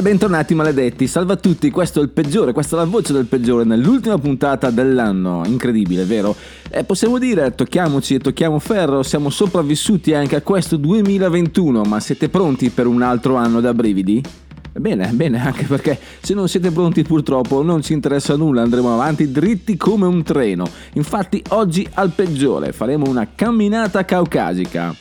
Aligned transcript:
Bentornati 0.00 0.54
maledetti, 0.54 1.06
salve 1.06 1.34
a 1.34 1.36
tutti, 1.36 1.70
questo 1.70 2.00
è 2.00 2.02
il 2.02 2.08
peggiore, 2.08 2.54
questa 2.54 2.74
è 2.76 2.78
la 2.78 2.86
voce 2.86 3.12
del 3.12 3.26
peggiore 3.26 3.64
nell'ultima 3.64 4.16
puntata 4.16 4.70
dell'anno, 4.70 5.42
incredibile, 5.44 6.04
vero? 6.04 6.34
E 6.70 6.84
possiamo 6.84 7.18
dire, 7.18 7.54
tocchiamoci 7.54 8.14
e 8.14 8.18
tocchiamo 8.18 8.58
ferro, 8.58 9.02
siamo 9.02 9.28
sopravvissuti 9.28 10.14
anche 10.14 10.36
a 10.36 10.40
questo 10.40 10.78
2021, 10.78 11.82
ma 11.82 12.00
siete 12.00 12.30
pronti 12.30 12.70
per 12.70 12.86
un 12.86 13.02
altro 13.02 13.36
anno 13.36 13.60
da 13.60 13.74
brividi? 13.74 14.22
Bene, 14.72 15.08
bene, 15.08 15.44
anche 15.44 15.64
perché 15.64 15.98
se 16.20 16.32
non 16.32 16.48
siete 16.48 16.70
pronti 16.70 17.02
purtroppo 17.02 17.62
non 17.62 17.82
ci 17.82 17.92
interessa 17.92 18.36
nulla, 18.36 18.62
andremo 18.62 18.94
avanti 18.94 19.30
dritti 19.30 19.76
come 19.76 20.06
un 20.06 20.22
treno. 20.22 20.64
Infatti 20.94 21.42
oggi 21.48 21.86
al 21.94 22.10
peggiore 22.10 22.72
faremo 22.72 23.08
una 23.08 23.28
camminata 23.34 24.04
caucasica. 24.04 24.94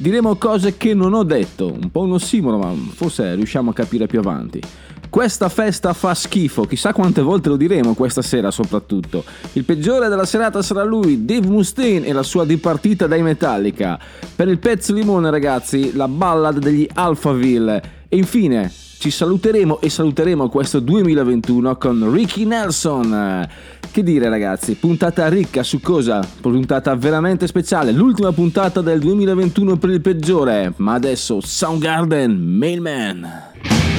Diremo 0.00 0.36
cose 0.36 0.76
che 0.76 0.94
non 0.94 1.12
ho 1.12 1.24
detto, 1.24 1.72
un 1.72 1.90
po' 1.90 2.02
un 2.02 2.12
ossimoro, 2.12 2.56
ma 2.56 2.72
forse 2.94 3.34
riusciamo 3.34 3.70
a 3.70 3.72
capire 3.72 4.06
più 4.06 4.20
avanti. 4.20 4.62
Questa 5.10 5.48
festa 5.48 5.92
fa 5.92 6.14
schifo, 6.14 6.62
chissà 6.62 6.92
quante 6.92 7.20
volte 7.20 7.48
lo 7.48 7.56
diremo 7.56 7.94
questa 7.94 8.22
sera 8.22 8.52
soprattutto. 8.52 9.24
Il 9.54 9.64
peggiore 9.64 10.08
della 10.08 10.24
serata 10.24 10.62
sarà 10.62 10.84
lui, 10.84 11.24
Dave 11.24 11.48
Mustaine 11.48 12.06
e 12.06 12.12
la 12.12 12.22
sua 12.22 12.44
dipartita 12.44 13.08
dai 13.08 13.22
Metallica. 13.22 13.98
Per 14.36 14.46
il 14.46 14.60
pezzo 14.60 14.92
limone 14.92 15.30
ragazzi, 15.30 15.92
la 15.96 16.06
ballad 16.06 16.58
degli 16.58 16.86
Alphaville. 16.94 17.97
E 18.10 18.16
infine 18.16 18.72
ci 18.98 19.10
saluteremo 19.10 19.80
e 19.80 19.90
saluteremo 19.90 20.48
questo 20.48 20.80
2021 20.80 21.76
con 21.76 22.10
Ricky 22.10 22.46
Nelson. 22.46 23.46
Che 23.90 24.02
dire 24.02 24.30
ragazzi, 24.30 24.76
puntata 24.76 25.28
ricca 25.28 25.62
su 25.62 25.80
cosa? 25.80 26.26
Puntata 26.40 26.96
veramente 26.96 27.46
speciale, 27.46 27.92
l'ultima 27.92 28.32
puntata 28.32 28.80
del 28.80 28.98
2021 29.00 29.76
per 29.76 29.90
il 29.90 30.00
peggiore. 30.00 30.72
Ma 30.76 30.94
adesso 30.94 31.40
Soundgarden 31.42 32.34
Mailman. 32.34 33.97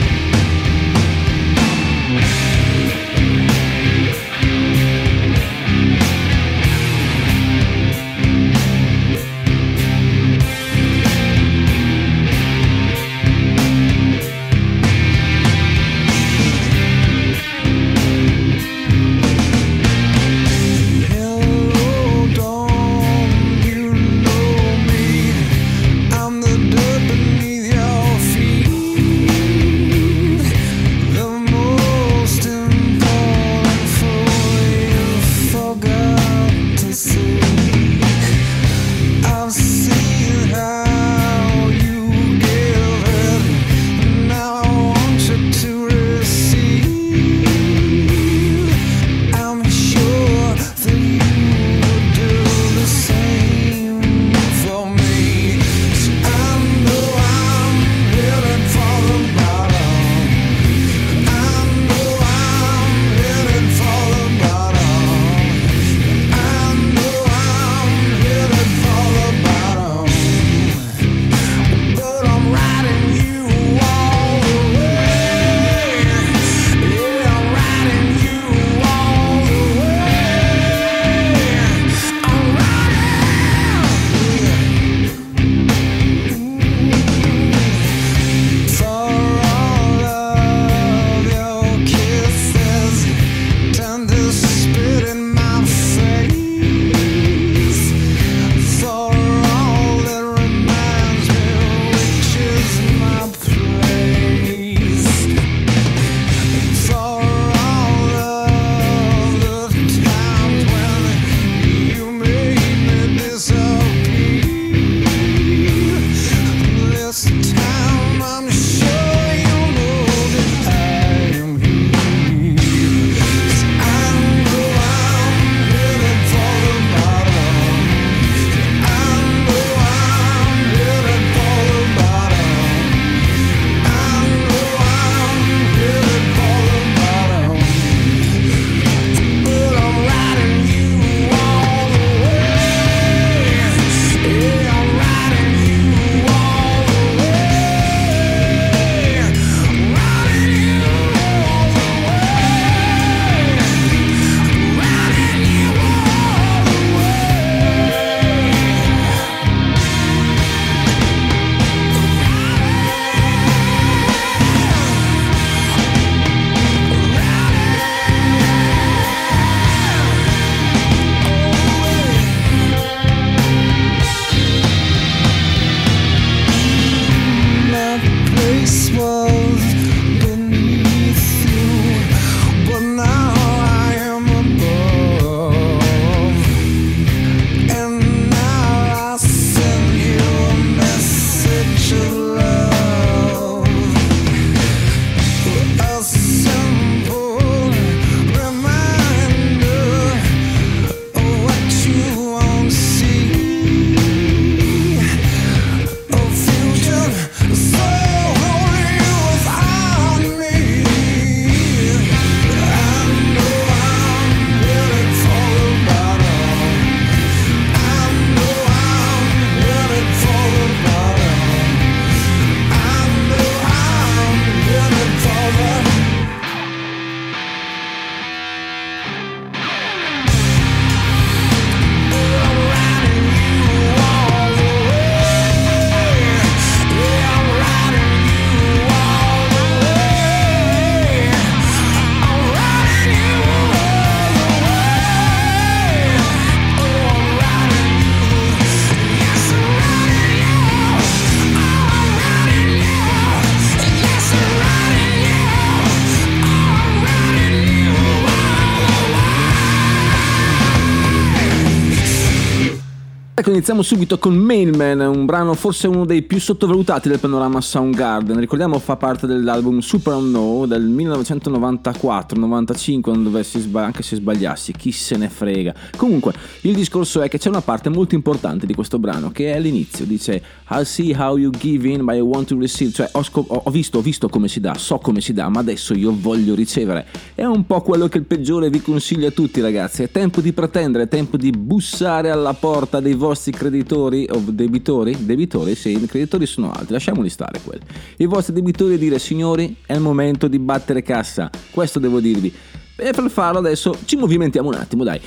Ecco, 263.40 263.52
iniziamo 263.52 263.84
subito 263.84 264.18
con 264.18 264.36
Mailman, 264.36 265.00
un 265.00 265.26
brano 265.26 265.54
forse 265.54 265.88
uno 265.88 266.04
dei 266.04 266.24
più 266.24 266.42
sottovalutati 266.42 267.08
del 267.08 267.20
panorama 267.20 267.62
Soundgarden. 267.62 268.38
Ricordiamo 268.38 268.80
fa 268.80 268.98
parte 268.98 269.28
dell'album 269.28 269.80
Super 269.80 270.16
Unknown 270.16 270.68
del 270.68 270.86
1994-95, 270.90 273.00
non 273.06 273.24
dovessi 273.24 273.62
sba- 273.62 273.86
anche 273.86 274.04
se 274.04 274.18
sbagliassi, 274.18 274.74
chi 274.74 274.92
se 274.92 275.16
ne 275.16 275.30
frega. 275.30 275.74
Comunque, 275.96 276.34
il 276.64 276.76
discorso 276.76 277.22
è 277.22 277.30
che 277.30 277.38
c'è 277.38 277.48
una 277.48 277.62
parte 277.62 277.88
molto 277.88 278.14
importante 278.14 278.66
di 278.66 278.74
questo 278.74 279.00
brano 279.00 279.32
che 279.32 279.54
è 279.54 279.56
all'inizio, 279.56 280.04
dice 280.04 280.44
I'll 280.72 280.84
see 280.84 281.16
how 281.18 281.38
you 281.38 281.50
give 281.50 281.88
in, 281.88 282.04
but 282.04 282.16
I 282.16 282.20
want 282.20 282.50
to 282.50 282.60
receive, 282.60 282.92
cioè 282.92 283.08
ho, 283.14 283.24
scop- 283.24 283.50
ho 283.50 283.72
visto, 283.72 284.00
ho 284.00 284.02
visto 284.02 284.28
come 284.28 284.50
si 284.50 284.60
dà, 284.60 284.74
so 284.74 284.98
come 284.98 285.22
si 285.22 285.32
dà, 285.32 285.48
ma 285.48 285.62
adesso 285.62 285.94
io 285.94 286.14
voglio 286.14 286.56
ricevere. 286.56 287.06
È 287.36 287.46
un 287.46 287.66
po' 287.66 287.82
quello 287.84 288.10
che 288.10 288.18
il 288.18 288.26
peggiore 288.26 288.70
vi 288.70 288.82
consiglia 288.82 289.30
a 289.30 289.32
tutti 289.32 289.62
ragazzi, 289.62 290.04
è 290.04 290.12
tempo 290.12 290.42
di 290.42 290.52
pretendere, 290.52 291.06
è 291.06 291.08
tempo 291.08 291.38
di 291.38 291.52
bussare 291.52 292.32
alla 292.32 292.54
porta 292.54 293.00
dei 293.00 293.14
vostri 293.14 293.28
creditori 293.52 294.28
o 294.32 294.42
debitori, 294.46 295.26
debitori 295.26 295.76
sì, 295.76 295.92
i 295.92 296.06
creditori 296.06 296.46
sono 296.46 296.72
altri, 296.72 296.94
lasciamoli 296.94 297.30
stare 297.30 297.60
quelli. 297.64 297.84
I 298.18 298.26
vostri 298.26 298.54
debitori 298.54 298.96
e 298.96 298.98
dire 298.98 299.20
signori 299.20 299.78
è 299.86 299.94
il 299.94 300.02
momento 300.02 300.48
di 300.48 300.60
battere 300.60 301.02
cassa, 301.02 301.50
questo 301.72 302.00
devo 302.00 302.20
dirvi. 302.20 302.54
E 303.00 303.12
per 303.12 303.30
farlo 303.30 303.60
adesso 303.60 303.96
ci 304.06 304.16
movimentiamo 304.18 304.68
un 304.68 304.76
attimo, 304.76 305.04
dai. 305.04 305.20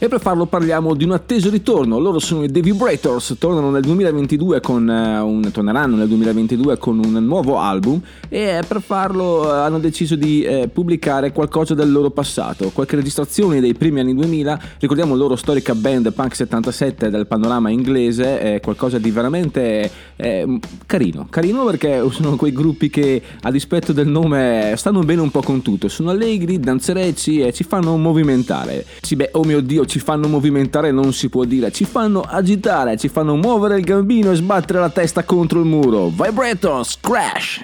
E 0.00 0.06
per 0.06 0.20
farlo 0.20 0.46
parliamo 0.46 0.94
di 0.94 1.02
un 1.02 1.10
atteso 1.10 1.50
ritorno. 1.50 1.98
Loro 1.98 2.20
sono 2.20 2.44
i 2.44 2.52
The 2.52 2.60
Vibrators, 2.60 3.34
tornano 3.36 3.72
nel 3.72 3.82
2022 3.82 4.60
con 4.60 4.88
eh, 4.88 5.18
un, 5.18 5.50
torneranno 5.50 5.96
nel 5.96 6.06
2022 6.06 6.78
con 6.78 7.00
un 7.04 7.14
nuovo 7.24 7.58
album 7.58 8.00
e 8.28 8.62
per 8.66 8.80
farlo 8.80 9.52
eh, 9.52 9.58
hanno 9.58 9.80
deciso 9.80 10.14
di 10.14 10.42
eh, 10.42 10.68
pubblicare 10.68 11.32
qualcosa 11.32 11.74
del 11.74 11.90
loro 11.90 12.10
passato, 12.10 12.70
qualche 12.72 12.94
registrazione 12.94 13.60
dei 13.60 13.74
primi 13.74 13.98
anni 13.98 14.14
2000. 14.14 14.60
Ricordiamo 14.78 15.16
loro 15.16 15.34
storica 15.34 15.74
band 15.74 16.12
Punk 16.12 16.36
77 16.36 17.10
del 17.10 17.26
panorama 17.26 17.68
inglese, 17.68 18.38
è 18.38 18.60
qualcosa 18.60 18.98
di 18.98 19.10
veramente 19.10 19.90
eh, 20.14 20.60
carino. 20.86 21.26
Carino 21.28 21.64
perché 21.64 22.06
sono 22.12 22.36
quei 22.36 22.52
gruppi 22.52 22.88
che 22.88 23.20
a 23.42 23.50
dispetto 23.50 23.92
del 23.92 24.06
nome 24.06 24.74
stanno 24.76 25.00
bene 25.00 25.22
un 25.22 25.32
po' 25.32 25.42
con 25.42 25.60
tutto, 25.60 25.88
sono 25.88 26.10
allegri, 26.10 26.60
danzerecci 26.60 27.17
e 27.26 27.52
ci 27.52 27.64
fanno 27.64 27.96
movimentare. 27.96 28.84
Sì, 29.00 29.16
beh, 29.16 29.30
oh 29.32 29.44
mio 29.44 29.60
dio, 29.60 29.84
ci 29.84 29.98
fanno 29.98 30.28
movimentare 30.28 30.90
non 30.90 31.12
si 31.12 31.28
può 31.28 31.44
dire, 31.44 31.72
ci 31.72 31.84
fanno 31.84 32.20
agitare, 32.20 32.96
ci 32.96 33.08
fanno 33.08 33.36
muovere 33.36 33.76
il 33.78 33.84
gambino 33.84 34.30
e 34.30 34.36
sbattere 34.36 34.78
la 34.78 34.90
testa 34.90 35.24
contro 35.24 35.58
il 35.60 35.66
muro. 35.66 36.08
Vibrators, 36.08 36.98
crash! 37.00 37.60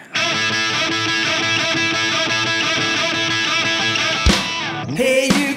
Here 4.97 5.54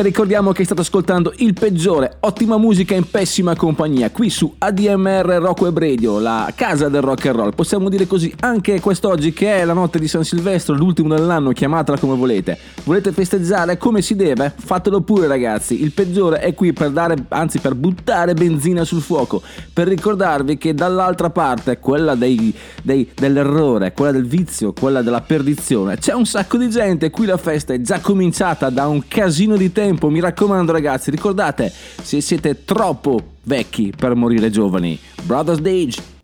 Ricordiamo 0.00 0.52
che 0.52 0.62
state 0.62 0.82
ascoltando 0.82 1.32
il 1.38 1.54
peggiore, 1.54 2.18
ottima 2.20 2.56
musica 2.56 2.94
in 2.94 3.10
pessima 3.10 3.56
compagnia, 3.56 4.12
qui 4.12 4.30
su 4.30 4.54
ADMR 4.56 5.26
Rock 5.40 5.62
Web 5.62 5.76
Radio, 5.76 6.20
la 6.20 6.52
casa 6.54 6.88
del 6.88 7.00
rock 7.00 7.26
and 7.26 7.34
roll. 7.34 7.52
Possiamo 7.52 7.88
dire 7.88 8.06
così 8.06 8.32
anche 8.38 8.78
quest'oggi 8.78 9.32
che 9.32 9.56
è 9.56 9.64
la 9.64 9.72
notte 9.72 9.98
di 9.98 10.06
San 10.06 10.22
Silvestro, 10.22 10.76
l'ultimo 10.76 11.08
dell'anno, 11.08 11.50
chiamatela 11.50 11.98
come 11.98 12.14
volete. 12.14 12.56
Volete 12.84 13.10
festeggiare 13.10 13.76
come 13.76 14.00
si 14.00 14.14
deve? 14.14 14.52
Fatelo 14.56 15.00
pure 15.00 15.26
ragazzi, 15.26 15.82
il 15.82 15.90
peggiore 15.90 16.38
è 16.38 16.54
qui 16.54 16.72
per 16.72 16.90
dare, 16.90 17.16
anzi 17.30 17.58
per 17.58 17.74
buttare 17.74 18.34
benzina 18.34 18.84
sul 18.84 19.02
fuoco, 19.02 19.42
per 19.72 19.88
ricordarvi 19.88 20.58
che 20.58 20.74
dall'altra 20.74 21.30
parte, 21.30 21.80
quella 21.80 22.14
dei, 22.14 22.54
dei- 22.84 23.10
dell'errore, 23.16 23.92
quella 23.92 24.12
del 24.12 24.28
vizio, 24.28 24.72
quella 24.72 25.02
della 25.02 25.22
perdizione, 25.22 25.98
c'è 25.98 26.14
un 26.14 26.24
sacco 26.24 26.56
di 26.56 26.70
gente, 26.70 27.10
qui 27.10 27.26
la 27.26 27.36
festa 27.36 27.74
è 27.74 27.80
già 27.80 27.98
cominciata 27.98 28.70
da 28.70 28.86
un 28.86 29.02
casino 29.08 29.56
di 29.56 29.72
tempo, 29.72 29.86
mi 30.10 30.20
raccomando 30.20 30.72
ragazzi, 30.72 31.10
ricordate, 31.10 31.72
se 31.72 32.20
siete 32.20 32.64
troppo 32.64 33.18
vecchi 33.44 33.92
per 33.96 34.14
morire 34.14 34.50
giovani, 34.50 34.98
Brothers 35.22 35.60
Dage. 35.60 36.17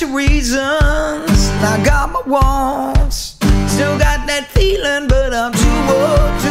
Your 0.00 0.10
reasons, 0.14 1.48
I 1.60 1.82
got 1.84 2.12
my 2.12 2.22
wants. 2.26 3.36
Still 3.66 3.98
got 3.98 4.26
that 4.26 4.46
feeling, 4.50 5.08
but 5.08 5.34
I'm 5.34 5.52
too 5.52 5.78
old 5.90 6.40
to 6.42 6.47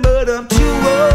but 0.00 0.28
I'm 0.28 0.46
too 0.48 0.56
old 0.58 1.13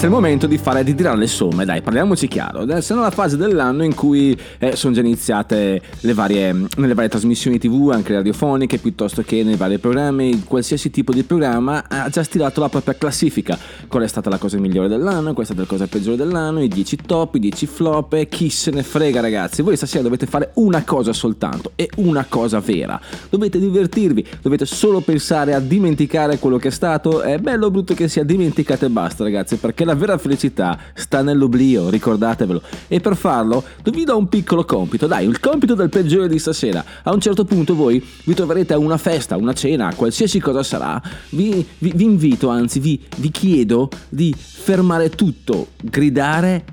ragazzi, 0.00 0.04
è 0.04 0.06
il 0.06 0.10
momento 0.10 0.46
di 0.46 0.58
fare 0.58 0.84
di 0.84 0.94
tirare 0.94 1.16
le 1.16 1.26
somme, 1.26 1.64
dai, 1.64 1.82
parliamoci 1.82 2.28
chiaro. 2.28 2.60
Adesso 2.60 2.92
è 2.92 2.96
nella 2.96 3.10
fase 3.10 3.36
dell'anno 3.36 3.84
in 3.84 3.94
cui 3.94 4.38
eh, 4.58 4.76
sono 4.76 4.94
già 4.94 5.00
iniziate 5.00 5.80
le 6.00 6.14
varie, 6.14 6.52
nelle 6.76 6.94
varie 6.94 7.08
trasmissioni 7.08 7.58
TV, 7.58 7.90
anche 7.92 8.14
radiofoniche, 8.14 8.78
piuttosto 8.78 9.22
che 9.22 9.42
nei 9.42 9.56
vari 9.56 9.78
programmi, 9.78 10.44
qualsiasi 10.44 10.90
tipo 10.90 11.12
di 11.12 11.22
programma 11.22 11.84
ha 11.88 12.08
già 12.08 12.22
stilato 12.22 12.60
la 12.60 12.68
propria 12.68 12.94
classifica. 12.94 13.58
Qual 13.88 14.02
è 14.02 14.08
stata 14.08 14.30
la 14.30 14.38
cosa 14.38 14.58
migliore 14.58 14.88
dell'anno, 14.88 15.34
qual 15.34 15.46
è 15.46 15.54
la 15.54 15.64
cosa 15.64 15.86
peggiore 15.86 16.16
dell'anno, 16.16 16.62
i 16.62 16.68
10 16.68 16.98
top, 17.04 17.34
i 17.34 17.40
10 17.40 17.66
flop, 17.66 18.28
chi 18.28 18.48
se 18.48 18.70
ne 18.70 18.82
frega 18.82 19.20
ragazzi. 19.20 19.62
Voi 19.62 19.76
stasera 19.76 20.02
dovete 20.02 20.26
fare 20.26 20.52
una 20.54 20.82
cosa 20.84 21.12
soltanto, 21.12 21.72
e 21.74 21.88
una 21.96 22.24
cosa 22.28 22.60
vera. 22.60 23.00
Dovete 23.28 23.58
divertirvi, 23.58 24.24
dovete 24.40 24.64
solo 24.64 25.00
pensare 25.00 25.54
a 25.54 25.60
dimenticare 25.60 26.38
quello 26.38 26.56
che 26.56 26.68
è 26.68 26.72
stato. 26.72 27.20
È 27.20 27.38
bello 27.38 27.66
o 27.66 27.70
brutto 27.70 27.94
che 27.94 28.08
sia 28.08 28.24
dimenticate 28.24 28.86
e 28.86 28.88
basta 28.88 29.24
ragazzi, 29.24 29.56
perché 29.56 29.84
la 29.89 29.89
vera 29.94 30.18
felicità 30.18 30.78
sta 30.94 31.22
nell'oblio, 31.22 31.90
ricordatevelo. 31.90 32.62
E 32.88 33.00
per 33.00 33.16
farlo 33.16 33.64
vi 33.84 34.04
do 34.04 34.16
un 34.16 34.28
piccolo 34.28 34.64
compito, 34.64 35.06
dai, 35.06 35.26
il 35.26 35.40
compito 35.40 35.74
del 35.74 35.88
peggiore 35.88 36.28
di 36.28 36.38
stasera. 36.38 36.84
A 37.02 37.12
un 37.12 37.20
certo 37.20 37.44
punto 37.44 37.74
voi 37.74 38.04
vi 38.24 38.34
troverete 38.34 38.72
a 38.72 38.78
una 38.78 38.96
festa, 38.96 39.36
una 39.36 39.52
cena, 39.52 39.94
qualsiasi 39.94 40.38
cosa 40.40 40.62
sarà. 40.62 41.00
Vi, 41.30 41.66
vi- 41.78 41.92
vi 41.94 42.04
invito, 42.04 42.48
anzi 42.48 42.78
vi, 42.78 43.00
vi 43.16 43.30
chiedo 43.30 43.88
di 44.08 44.34
fermare 44.36 45.10
tutto, 45.10 45.68
gridare 45.80 46.64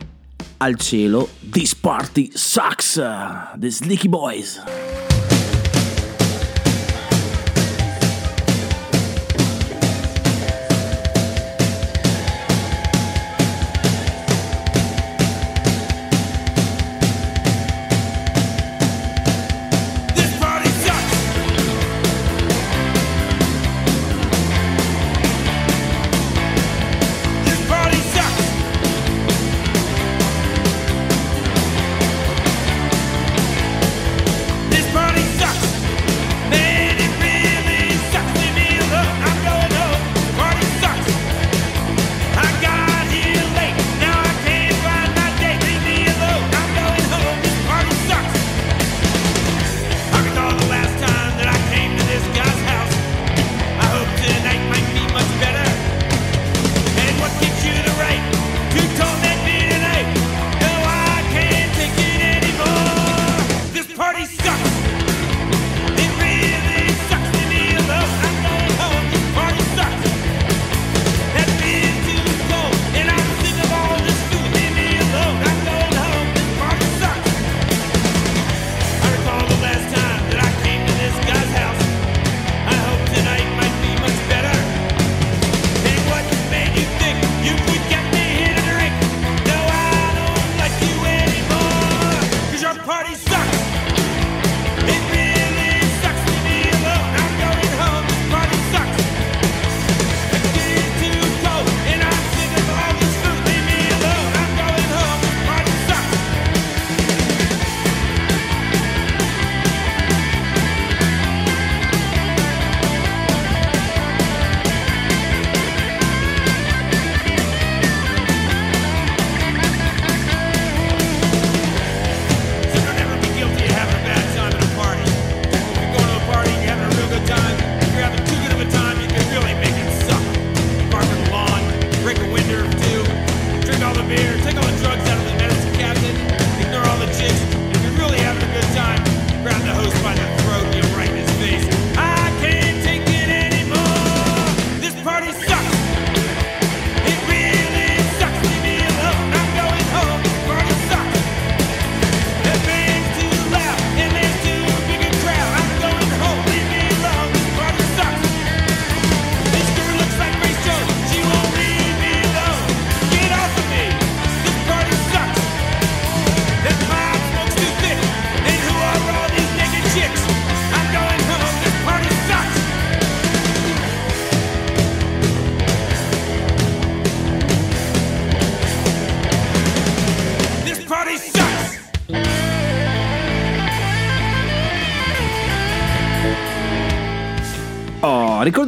al 0.57 0.75
cielo 0.75 1.29
This 1.49 1.75
party 1.75 2.29
sucks, 2.33 3.01
the 3.57 3.69
Slicky 3.69 4.07
Boys. 4.07 4.61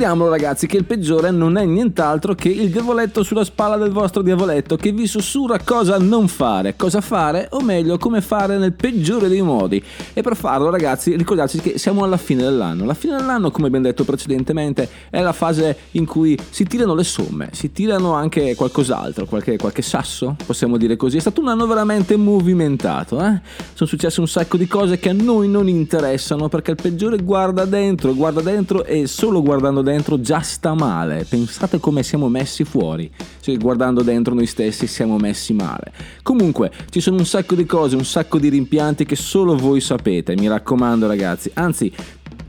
Ricordiamolo 0.10 0.30
ragazzi 0.30 0.66
che 0.66 0.78
il 0.78 0.86
peggiore 0.86 1.30
non 1.30 1.58
è 1.58 1.66
nient'altro 1.66 2.34
che 2.34 2.50
il 2.50 2.70
diavoletto 2.70 3.22
sulla 3.22 3.44
spalla 3.44 3.78
del 3.78 3.92
vostro 3.92 4.22
diavoletto 4.22 4.76
che 4.76 4.92
vi 4.92 5.06
sussurra 5.06 5.60
cosa 5.64 5.98
non 5.98 6.28
fare, 6.28 6.76
cosa 6.76 7.00
fare 7.02 7.48
o 7.52 7.62
meglio 7.62 7.98
come 7.98 8.22
fare 8.22 8.58
nel 8.58 8.74
peggiore 8.74 9.28
dei 9.28 9.42
modi. 9.42 9.84
E 10.14 10.22
per 10.22 10.36
farlo 10.36 10.70
ragazzi 10.70 11.16
ricordarci 11.16 11.60
che 11.60 11.78
siamo 11.78 12.04
alla 12.04 12.18
fine 12.18 12.42
dell'anno. 12.42 12.86
La 12.86 12.94
fine 12.94 13.18
dell'anno 13.18 13.52
come 13.52 13.68
abbiamo 13.68 13.86
detto 13.86 14.04
precedentemente 14.04 14.90
è 15.10 15.22
la 15.22 15.34
fase 15.34 15.78
in 15.92 16.06
cui 16.06 16.38
si 16.50 16.66
tirano 16.66 16.96
le 16.96 17.04
somme, 17.04 17.50
si 17.52 17.72
tirano 17.72 18.14
anche 18.14 18.56
qualcos'altro, 18.56 19.26
qualche, 19.26 19.58
qualche 19.58 19.82
sasso, 19.82 20.36
possiamo 20.44 20.78
dire 20.78 20.96
così. 20.96 21.18
È 21.18 21.22
stato 21.22 21.42
un 21.42 21.50
anno 21.50 21.68
veramente 21.68 22.16
movimentato, 22.16 23.24
eh? 23.24 23.42
Sono 23.74 23.90
successe 23.90 24.20
un 24.20 24.28
sacco 24.28 24.58
di 24.58 24.68
cose 24.68 24.98
che 24.98 25.10
a 25.10 25.14
noi 25.14 25.48
non 25.48 25.68
interessano 25.68 26.50
perché 26.50 26.72
il 26.72 26.78
peggiore 26.82 27.18
guarda 27.18 27.66
dentro, 27.66 28.16
guarda 28.16 28.42
dentro 28.42 28.84
e 28.84 29.06
solo 29.08 29.42
guardando 29.44 29.82
dentro 29.82 29.98
già 30.22 30.42
sta 30.42 30.74
male. 30.74 31.26
Pensate 31.28 31.80
come 31.80 32.04
siamo 32.04 32.30
messi 32.30 32.64
fuori. 32.64 33.12
Cioè, 33.40 33.58
guardando 33.58 34.02
dentro 34.02 34.34
noi 34.34 34.46
stessi 34.46 34.88
siamo 34.88 35.18
messi 35.18 35.54
male. 35.54 35.92
Comunque, 36.24 36.72
ci 36.90 37.00
sono 37.00 37.18
un 37.18 37.26
sacco 37.26 37.56
di 37.56 37.66
cose, 37.66 37.96
un 37.96 38.06
sacco 38.06 38.38
di 38.38 38.50
rimpianti 38.50 39.06
che 39.06 39.16
solo 39.16 39.56
voi 39.56 39.82
sapete, 39.82 40.36
mi 40.36 40.48
raccomando 40.48 41.08
ragazzi. 41.08 41.52
Anzi, 41.54 41.92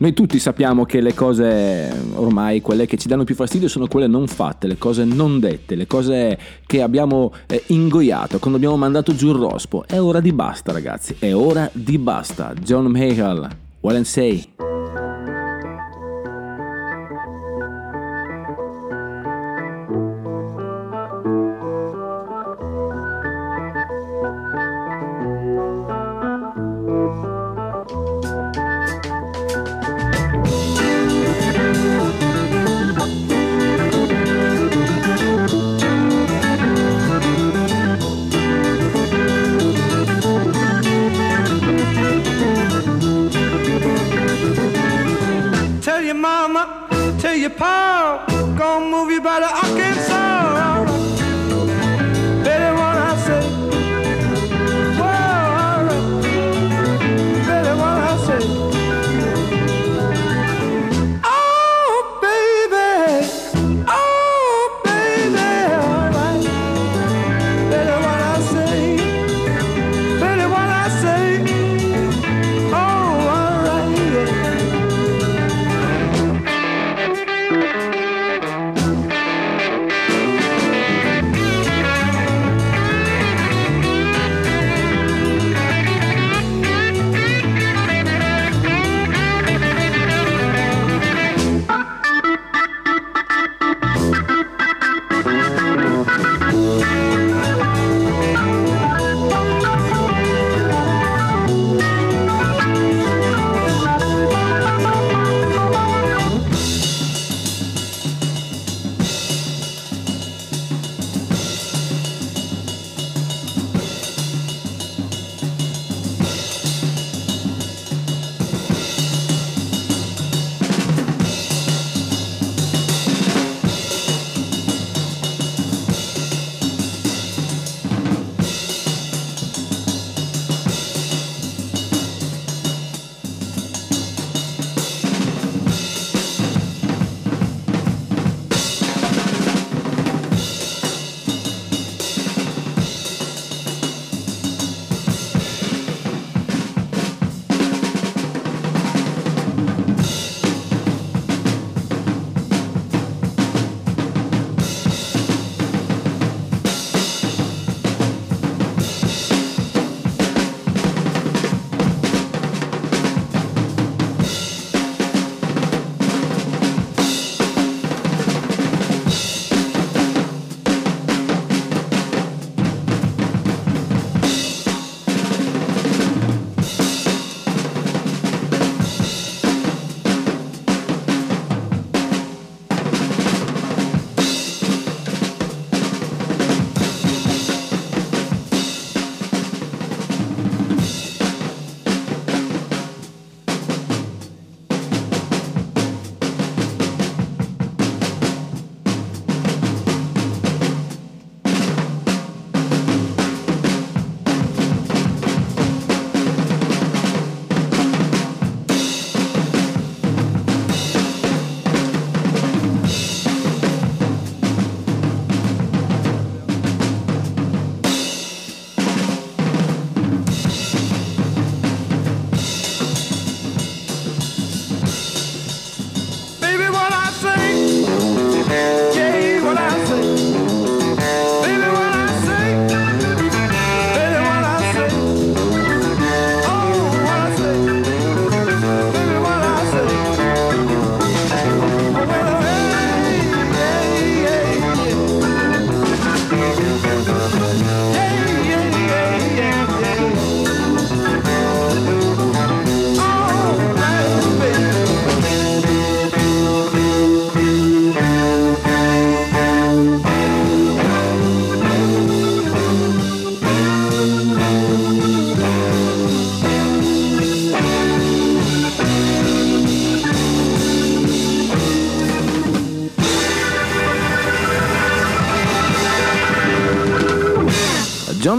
noi 0.00 0.14
tutti 0.14 0.38
sappiamo 0.38 0.86
che 0.86 1.02
le 1.02 1.12
cose 1.12 1.92
ormai, 2.14 2.62
quelle 2.62 2.86
che 2.86 2.96
ci 2.96 3.06
danno 3.06 3.24
più 3.24 3.34
fastidio, 3.34 3.68
sono 3.68 3.86
quelle 3.86 4.06
non 4.06 4.26
fatte, 4.28 4.66
le 4.66 4.78
cose 4.78 5.04
non 5.04 5.38
dette, 5.38 5.74
le 5.74 5.86
cose 5.86 6.38
che 6.66 6.80
abbiamo 6.80 7.34
eh, 7.46 7.64
ingoiato, 7.66 8.38
quando 8.38 8.56
abbiamo 8.56 8.78
mandato 8.78 9.14
giù 9.14 9.28
il 9.28 9.34
rospo. 9.34 9.84
È 9.86 10.00
ora 10.00 10.20
di 10.20 10.32
basta, 10.32 10.72
ragazzi, 10.72 11.16
è 11.18 11.34
ora 11.34 11.68
di 11.74 11.98
basta. 11.98 12.54
John 12.54 12.86
Mayhall, 12.86 13.46
Well 13.80 13.96
and 13.96 14.06
Say. 14.06 14.99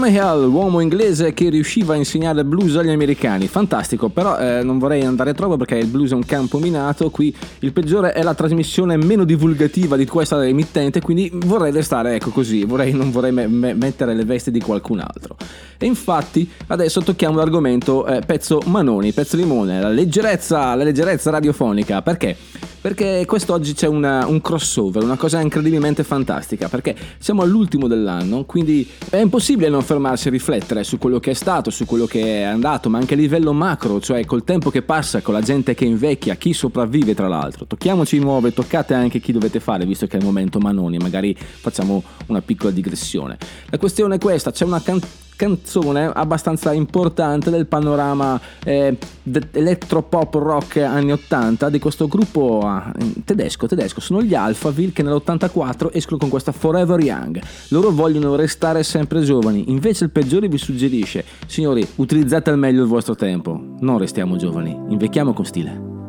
Mayall, 0.02 0.46
l'uomo 0.46 0.80
inglese 0.80 1.32
che 1.32 1.48
riusciva 1.48 1.94
a 1.94 1.96
insegnare 1.96 2.44
blues 2.44 2.74
agli 2.74 2.90
americani. 2.90 3.46
Fantastico, 3.46 4.08
però 4.08 4.36
eh, 4.36 4.64
non 4.64 4.80
vorrei 4.80 5.04
andare 5.04 5.32
troppo 5.32 5.56
perché 5.56 5.76
il 5.76 5.86
blues 5.86 6.10
è 6.10 6.14
un 6.14 6.24
campo 6.24 6.58
minato. 6.58 7.08
Qui 7.08 7.32
il 7.60 7.72
peggiore 7.72 8.10
è 8.10 8.20
la 8.24 8.34
trasmissione 8.34 8.96
meno 8.96 9.22
divulgativa 9.22 9.94
di 9.96 10.04
questa 10.04 10.44
emittente, 10.44 11.00
quindi 11.00 11.30
vorrei 11.32 11.70
restare 11.70 12.16
ecco 12.16 12.30
così, 12.30 12.64
vorrei, 12.64 12.90
non 12.90 13.12
vorrei 13.12 13.30
me- 13.30 13.46
me- 13.46 13.74
mettere 13.74 14.16
le 14.16 14.24
vesti 14.24 14.50
di 14.50 14.58
qualcun 14.58 14.98
altro. 14.98 15.36
E 15.78 15.86
infatti 15.86 16.50
adesso 16.66 17.00
tocchiamo 17.00 17.36
l'argomento 17.36 18.04
eh, 18.04 18.22
pezzo 18.26 18.60
Manoni, 18.66 19.12
pezzo 19.12 19.36
limone, 19.36 19.80
la 19.80 19.88
leggerezza, 19.88 20.74
la 20.74 20.82
leggerezza 20.82 21.30
radiofonica. 21.30 22.02
Perché? 22.02 22.36
Perché 22.82 23.22
quest'oggi 23.26 23.74
c'è 23.74 23.86
una- 23.86 24.26
un 24.26 24.40
crossover, 24.40 25.04
una 25.04 25.16
cosa 25.16 25.40
incredibilmente 25.40 26.02
fantastica, 26.02 26.68
perché 26.68 26.96
siamo 27.18 27.42
all'ultimo 27.42 27.86
dell'anno, 27.86 28.44
quindi 28.44 28.90
è 29.08 29.18
impossibile 29.18 29.68
non 29.68 29.82
fermarsi 29.82 30.26
a 30.26 30.30
riflettere 30.32 30.82
su 30.82 30.98
quello 30.98 31.20
che 31.20 31.30
è 31.30 31.34
stato, 31.34 31.70
su 31.70 31.84
quello 31.84 32.06
che 32.06 32.40
è 32.40 32.42
andato, 32.42 32.90
ma 32.90 32.98
anche 32.98 33.14
a 33.14 33.16
livello 33.16 33.52
macro, 33.52 34.00
cioè 34.00 34.24
col 34.24 34.42
tempo 34.42 34.70
che 34.70 34.82
passa, 34.82 35.20
con 35.22 35.32
la 35.32 35.40
gente 35.40 35.74
che 35.74 35.84
invecchia, 35.84 36.34
chi 36.34 36.52
sopravvive 36.52 37.14
tra 37.14 37.28
l'altro. 37.28 37.66
Tocchiamoci 37.66 38.18
di 38.18 38.24
nuovo 38.24 38.48
e 38.48 38.52
toccate 38.52 38.94
anche 38.94 39.20
chi 39.20 39.30
dovete 39.30 39.60
fare, 39.60 39.86
visto 39.86 40.08
che 40.08 40.16
è 40.16 40.18
il 40.18 40.26
momento 40.26 40.58
Manoni, 40.58 40.96
magari 40.96 41.36
facciamo 41.38 42.02
una 42.26 42.42
piccola 42.42 42.72
digressione. 42.72 43.38
La 43.70 43.78
questione 43.78 44.16
è 44.16 44.18
questa, 44.18 44.50
c'è 44.50 44.64
una 44.64 44.82
can- 44.82 45.00
canzone 45.36 46.10
abbastanza 46.12 46.72
importante 46.72 47.50
del 47.50 47.66
panorama 47.66 48.40
eh, 48.64 48.96
de- 49.22 49.48
elettropop 49.52 50.34
rock 50.34 50.76
anni 50.78 51.12
80 51.12 51.68
di 51.68 51.78
questo 51.78 52.06
gruppo 52.06 52.60
ah, 52.64 52.92
tedesco, 53.24 53.66
tedesco, 53.66 54.00
sono 54.00 54.22
gli 54.22 54.34
Alphaville 54.34 54.92
che 54.92 55.02
nell'84 55.02 55.88
escono 55.92 56.18
con 56.18 56.28
questa 56.28 56.52
Forever 56.52 57.00
Young. 57.00 57.40
Loro 57.68 57.90
vogliono 57.90 58.34
restare 58.36 58.82
sempre 58.82 59.22
giovani, 59.22 59.70
invece 59.70 60.04
il 60.04 60.10
peggiore 60.10 60.48
vi 60.48 60.58
suggerisce, 60.58 61.24
signori, 61.46 61.86
utilizzate 61.96 62.50
al 62.50 62.58
meglio 62.58 62.82
il 62.82 62.88
vostro 62.88 63.14
tempo, 63.14 63.76
non 63.80 63.98
restiamo 63.98 64.36
giovani, 64.36 64.70
invecchiamo 64.88 65.32
con 65.32 65.44
stile. 65.44 66.01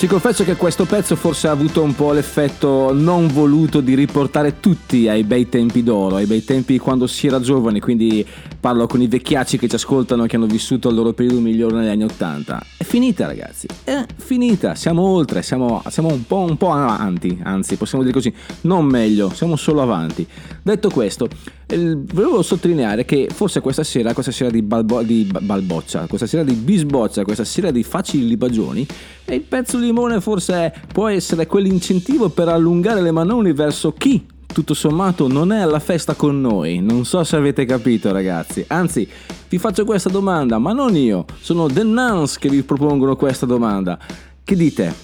Ci 0.00 0.06
confesso 0.06 0.44
che 0.44 0.56
questo 0.56 0.86
pezzo 0.86 1.14
forse 1.14 1.46
ha 1.46 1.50
avuto 1.50 1.82
un 1.82 1.94
po' 1.94 2.12
l'effetto 2.12 2.90
non 2.94 3.26
voluto 3.26 3.82
di 3.82 3.94
riportare 3.94 4.58
tutti 4.58 5.06
ai 5.08 5.24
bei 5.24 5.50
tempi 5.50 5.82
d'oro, 5.82 6.16
ai 6.16 6.24
bei 6.24 6.42
tempi 6.42 6.78
quando 6.78 7.06
si 7.06 7.26
era 7.26 7.38
giovani, 7.38 7.80
quindi 7.80 8.26
parlo 8.60 8.86
con 8.86 9.00
i 9.00 9.06
vecchiacci 9.06 9.58
che 9.58 9.68
ci 9.68 9.74
ascoltano 9.74 10.26
che 10.26 10.36
hanno 10.36 10.46
vissuto 10.46 10.90
il 10.90 10.94
loro 10.94 11.12
periodo 11.14 11.40
migliore 11.40 11.76
negli 11.76 11.88
anni 11.88 12.04
Ottanta. 12.04 12.62
È 12.76 12.84
finita 12.84 13.26
ragazzi, 13.26 13.66
è 13.84 14.04
finita, 14.16 14.74
siamo 14.74 15.02
oltre, 15.02 15.42
siamo, 15.42 15.82
siamo 15.88 16.12
un, 16.12 16.26
po', 16.26 16.38
un 16.38 16.56
po' 16.58 16.70
avanti, 16.70 17.40
anzi 17.42 17.76
possiamo 17.76 18.04
dire 18.04 18.14
così, 18.14 18.32
non 18.62 18.84
meglio, 18.84 19.30
siamo 19.30 19.56
solo 19.56 19.80
avanti. 19.80 20.26
Detto 20.62 20.90
questo, 20.90 21.28
volevo 21.66 22.42
sottolineare 22.42 23.06
che 23.06 23.28
forse 23.32 23.60
questa 23.60 23.82
sera, 23.82 24.12
questa 24.12 24.32
sera 24.32 24.50
di, 24.50 24.60
balbo- 24.60 25.02
di 25.02 25.26
ba- 25.30 25.40
balboccia, 25.40 26.06
questa 26.06 26.26
sera 26.26 26.42
di 26.42 26.54
bisboccia, 26.54 27.24
questa 27.24 27.44
sera 27.44 27.70
di 27.70 27.82
facili 27.82 28.26
libagioni, 28.26 28.86
e 29.24 29.34
il 29.34 29.42
pezzo 29.42 29.78
di 29.78 29.86
limone 29.86 30.20
forse 30.20 30.72
può 30.92 31.08
essere 31.08 31.46
quell'incentivo 31.46 32.28
per 32.28 32.48
allungare 32.48 33.00
le 33.00 33.10
manoni 33.10 33.52
verso 33.52 33.92
chi 33.92 34.38
tutto 34.52 34.74
sommato 34.74 35.28
non 35.28 35.52
è 35.52 35.60
alla 35.60 35.78
festa 35.78 36.14
con 36.14 36.40
noi. 36.40 36.80
Non 36.80 37.04
so 37.04 37.22
se 37.24 37.36
avete 37.36 37.64
capito, 37.64 38.12
ragazzi. 38.12 38.64
Anzi, 38.68 39.08
vi 39.48 39.58
faccio 39.58 39.84
questa 39.84 40.08
domanda, 40.08 40.58
ma 40.58 40.72
non 40.72 40.96
io, 40.96 41.24
sono 41.40 41.66
The 41.66 41.82
Nuns 41.82 42.38
che 42.38 42.48
vi 42.48 42.62
propongono 42.62 43.16
questa 43.16 43.46
domanda. 43.46 43.98
Che 44.42 44.56
dite? 44.56 44.94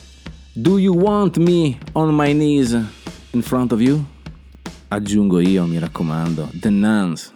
Do 0.52 0.78
you 0.78 0.96
want 0.96 1.36
me 1.36 1.78
on 1.92 2.14
my 2.14 2.32
knees 2.32 2.78
in 3.30 3.42
front 3.42 3.72
of 3.72 3.80
you? 3.80 4.02
Aggiungo 4.88 5.40
io, 5.40 5.64
mi 5.66 5.78
raccomando, 5.78 6.48
The 6.52 6.70
Nuns. 6.70 7.35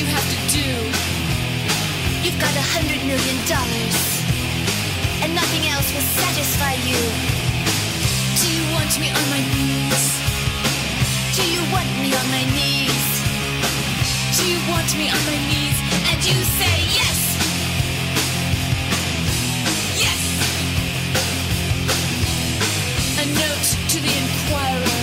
You 0.00 0.06
have 0.06 0.30
to 0.30 0.38
do. 0.54 0.68
You've 2.22 2.38
got 2.38 2.54
a 2.54 2.66
hundred 2.70 3.02
million 3.02 3.38
dollars, 3.50 3.98
and 5.26 5.34
nothing 5.34 5.66
else 5.66 5.90
will 5.90 6.06
satisfy 6.22 6.78
you. 6.86 7.02
Do 8.38 8.46
you 8.46 8.62
want 8.78 8.94
me 9.02 9.10
on 9.10 9.26
my 9.34 9.42
knees? 9.42 10.04
Do 11.34 11.42
you 11.50 11.62
want 11.74 11.90
me 11.98 12.14
on 12.14 12.26
my 12.30 12.46
knees? 12.54 13.06
Do 14.38 14.46
you 14.46 14.62
want 14.70 14.86
me 14.94 15.10
on 15.10 15.22
my 15.26 15.38
knees? 15.50 15.78
And 16.14 16.18
you 16.22 16.38
say 16.46 16.74
yes. 16.94 17.18
Yes. 19.98 20.20
A 23.18 23.26
note 23.34 23.68
to 23.90 23.98
the 23.98 24.12
Inquirer 24.14 24.94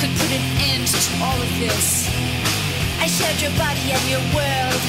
could 0.00 0.12
put 0.16 0.30
an 0.32 0.44
end 0.72 0.88
to 0.88 1.12
all 1.20 1.36
of 1.36 1.52
this. 1.60 2.03
I 3.04 3.06
shared 3.06 3.36
your 3.42 3.52
body 3.60 3.92
and 3.92 4.00
your 4.08 4.24
world, 4.32 4.82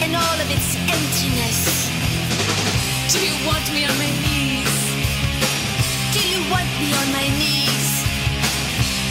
and 0.00 0.16
all 0.16 0.38
of 0.40 0.48
its 0.48 0.72
emptiness. 0.88 1.92
Do 3.12 3.20
you 3.20 3.36
want 3.44 3.60
me 3.76 3.84
on 3.84 3.92
my 4.00 4.08
knees? 4.24 4.72
Do 6.16 6.24
you 6.24 6.40
want 6.48 6.64
me 6.80 6.96
on 6.96 7.08
my 7.12 7.28
knees? 7.36 7.88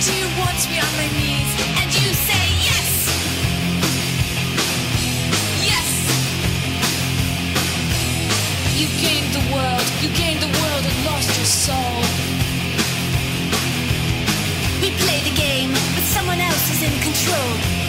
Do 0.01 0.10
you 0.17 0.25
want 0.41 0.58
me 0.73 0.82
on 0.82 0.93
my 0.97 1.06
knees? 1.21 1.49
And 1.77 1.88
you 1.93 2.10
say 2.17 2.43
yes. 2.65 2.89
Yes. 5.62 5.89
You 8.73 8.89
gained 9.06 9.29
the 9.38 9.45
world. 9.53 9.86
You 10.01 10.10
gained 10.17 10.41
the 10.41 10.49
world 10.49 10.82
and 10.82 10.97
lost 11.06 11.29
your 11.38 11.45
soul. 11.45 12.01
We 14.82 14.89
play 15.06 15.21
the 15.29 15.36
game, 15.38 15.69
but 15.93 16.06
someone 16.10 16.41
else 16.41 16.65
is 16.73 16.82
in 16.82 16.95
control. 17.06 17.82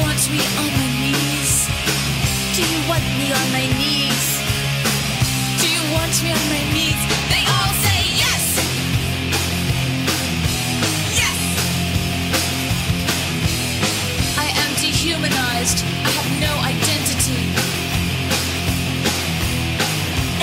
Want 0.00 0.30
me 0.30 0.40
on 0.60 0.70
my 0.76 0.90
knees? 1.00 1.68
Do 2.56 2.62
you 2.62 2.80
want 2.88 3.04
me 3.18 3.32
on 3.32 3.46
my 3.52 3.66
knees? 3.78 4.28
Do 5.60 5.66
you 5.68 5.82
want 5.92 6.14
me 6.22 6.30
on 6.32 6.44
my 6.52 6.62
knees? 6.74 7.00
They 7.32 7.44
all 7.48 7.72
say 7.84 8.00
yes. 8.22 8.44
Yes. 11.20 11.38
I 14.36 14.48
am 14.62 14.70
dehumanized. 14.80 15.84
I 16.04 16.10
have 16.18 16.30
no 16.46 16.52
identity. 16.72 17.40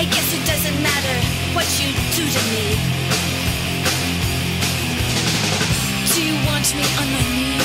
I 0.02 0.06
guess 0.06 0.28
it 0.34 0.44
doesn't 0.46 0.80
matter 0.82 1.18
what 1.54 1.68
you 1.80 1.90
do 2.18 2.24
to 2.26 2.42
me. 2.54 2.66
Do 6.14 6.20
you 6.22 6.36
want 6.48 6.68
me 6.76 6.86
on 7.02 7.08
my 7.12 7.26
knees? 7.36 7.63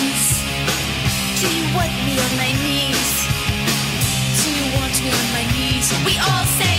Want 1.78 1.94
me 2.06 2.18
on 2.18 2.32
my 2.42 2.52
knees? 2.64 3.10
Do 4.42 4.48
you 4.50 4.66
want 4.78 4.94
me 5.04 5.10
on 5.20 5.28
my 5.38 5.44
knees? 5.54 5.86
We 6.04 6.18
all 6.18 6.44
say 6.58 6.77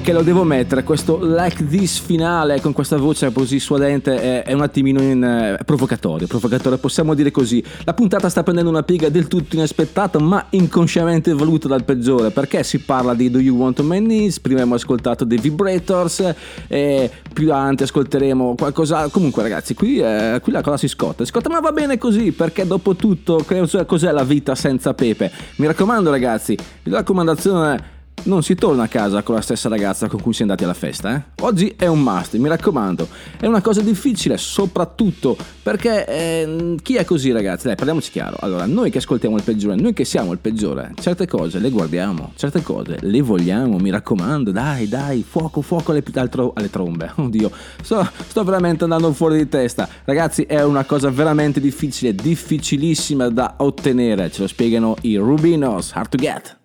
Ok, 0.00 0.08
lo 0.14 0.22
devo 0.22 0.44
mettere, 0.44 0.82
questo 0.82 1.18
like 1.20 1.66
this 1.66 1.98
finale 1.98 2.58
con 2.62 2.72
questa 2.72 2.96
voce 2.96 3.30
così 3.32 3.60
suadente 3.60 4.18
è, 4.18 4.44
è 4.44 4.54
un 4.54 4.62
attimino 4.62 5.02
in, 5.02 5.22
eh, 5.22 5.62
provocatorio, 5.62 6.26
provocatorio, 6.26 6.78
possiamo 6.78 7.12
dire 7.12 7.30
così. 7.30 7.62
La 7.84 7.92
puntata 7.92 8.30
sta 8.30 8.42
prendendo 8.42 8.70
una 8.70 8.82
piega 8.82 9.10
del 9.10 9.28
tutto 9.28 9.56
inaspettata 9.56 10.18
ma 10.18 10.46
inconsciamente 10.50 11.34
voluta 11.34 11.68
dal 11.68 11.84
peggiore 11.84 12.30
perché 12.30 12.62
si 12.62 12.78
parla 12.78 13.12
di 13.12 13.30
Do 13.30 13.40
You 13.40 13.54
Want 13.54 13.82
My 13.82 13.98
Knees, 13.98 14.40
prima 14.40 14.60
abbiamo 14.60 14.76
ascoltato 14.76 15.26
The 15.26 15.36
Vibrators 15.36 16.34
e 16.66 17.10
più 17.34 17.52
avanti 17.52 17.82
ascolteremo 17.82 18.54
qualcosa... 18.56 19.06
Comunque 19.08 19.42
ragazzi, 19.42 19.74
qui, 19.74 19.98
eh, 19.98 20.40
qui 20.42 20.50
la 20.50 20.62
cosa 20.62 20.78
si 20.78 20.88
scotta, 20.88 21.24
si 21.24 21.30
scotta 21.30 21.50
ma 21.50 21.60
va 21.60 21.72
bene 21.72 21.98
così 21.98 22.32
perché 22.32 22.66
dopo 22.66 22.96
tutto 22.96 23.44
cos'è 23.44 24.12
la 24.12 24.24
vita 24.24 24.54
senza 24.54 24.94
Pepe? 24.94 25.30
Mi 25.56 25.66
raccomando 25.66 26.08
ragazzi, 26.08 26.56
la 26.84 26.96
raccomandazione. 26.96 27.98
Non 28.22 28.42
si 28.42 28.54
torna 28.54 28.82
a 28.82 28.88
casa 28.88 29.22
con 29.22 29.34
la 29.34 29.40
stessa 29.40 29.70
ragazza 29.70 30.06
con 30.06 30.20
cui 30.20 30.34
si 30.34 30.40
è 30.40 30.42
andati 30.42 30.64
alla 30.64 30.74
festa, 30.74 31.16
eh? 31.16 31.22
Oggi 31.40 31.74
è 31.76 31.86
un 31.86 32.02
must, 32.02 32.36
mi 32.36 32.48
raccomando. 32.48 33.08
È 33.38 33.46
una 33.46 33.62
cosa 33.62 33.80
difficile, 33.80 34.36
soprattutto 34.36 35.36
perché 35.62 36.06
eh, 36.06 36.74
chi 36.82 36.96
è 36.96 37.04
così, 37.04 37.32
ragazzi? 37.32 37.66
Dai, 37.66 37.76
parliamoci 37.76 38.10
chiaro. 38.10 38.36
Allora, 38.40 38.66
noi 38.66 38.90
che 38.90 38.98
ascoltiamo 38.98 39.36
il 39.36 39.42
peggiore, 39.42 39.76
noi 39.76 39.94
che 39.94 40.04
siamo 40.04 40.32
il 40.32 40.38
peggiore, 40.38 40.92
certe 41.00 41.26
cose 41.26 41.58
le 41.58 41.70
guardiamo, 41.70 42.32
certe 42.36 42.62
cose 42.62 42.98
le 43.00 43.20
vogliamo, 43.22 43.78
mi 43.78 43.90
raccomando. 43.90 44.50
Dai, 44.50 44.86
dai, 44.86 45.24
fuoco, 45.26 45.62
fuoco 45.62 45.92
alle, 45.92 46.04
al 46.12 46.28
tro- 46.28 46.52
alle 46.54 46.68
trombe. 46.68 47.12
Oddio, 47.16 47.50
sto, 47.82 48.06
sto 48.28 48.44
veramente 48.44 48.84
andando 48.84 49.12
fuori 49.14 49.38
di 49.38 49.48
testa. 49.48 49.88
Ragazzi, 50.04 50.42
è 50.42 50.62
una 50.62 50.84
cosa 50.84 51.08
veramente 51.08 51.58
difficile, 51.58 52.14
difficilissima 52.14 53.30
da 53.30 53.54
ottenere. 53.58 54.30
Ce 54.30 54.42
lo 54.42 54.46
spiegano 54.46 54.96
i 55.02 55.16
Rubinos. 55.16 55.92
Hard 55.94 56.10
to 56.10 56.18
get. 56.18 56.59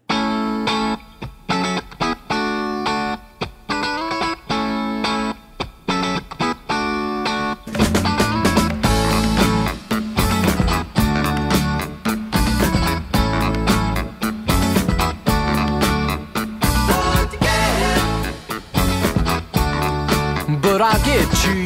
Get 21.06 21.46
you, 21.46 21.65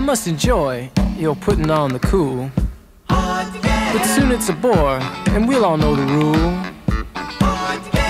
I 0.00 0.02
must 0.02 0.26
enjoy 0.26 0.90
your 1.18 1.36
putting 1.36 1.70
on 1.70 1.92
the 1.92 1.98
cool. 1.98 2.50
But 3.06 4.02
soon 4.04 4.32
it's 4.32 4.48
a 4.48 4.54
bore, 4.54 4.98
and 5.34 5.46
we'll 5.46 5.62
all 5.62 5.76
know 5.76 5.94
the 5.94 6.06
rule. 6.06 6.34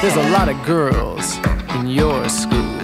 There's 0.00 0.14
a 0.14 0.30
lot 0.30 0.48
of 0.48 0.64
girls 0.64 1.36
in 1.74 1.88
your 1.88 2.28
school. 2.28 2.79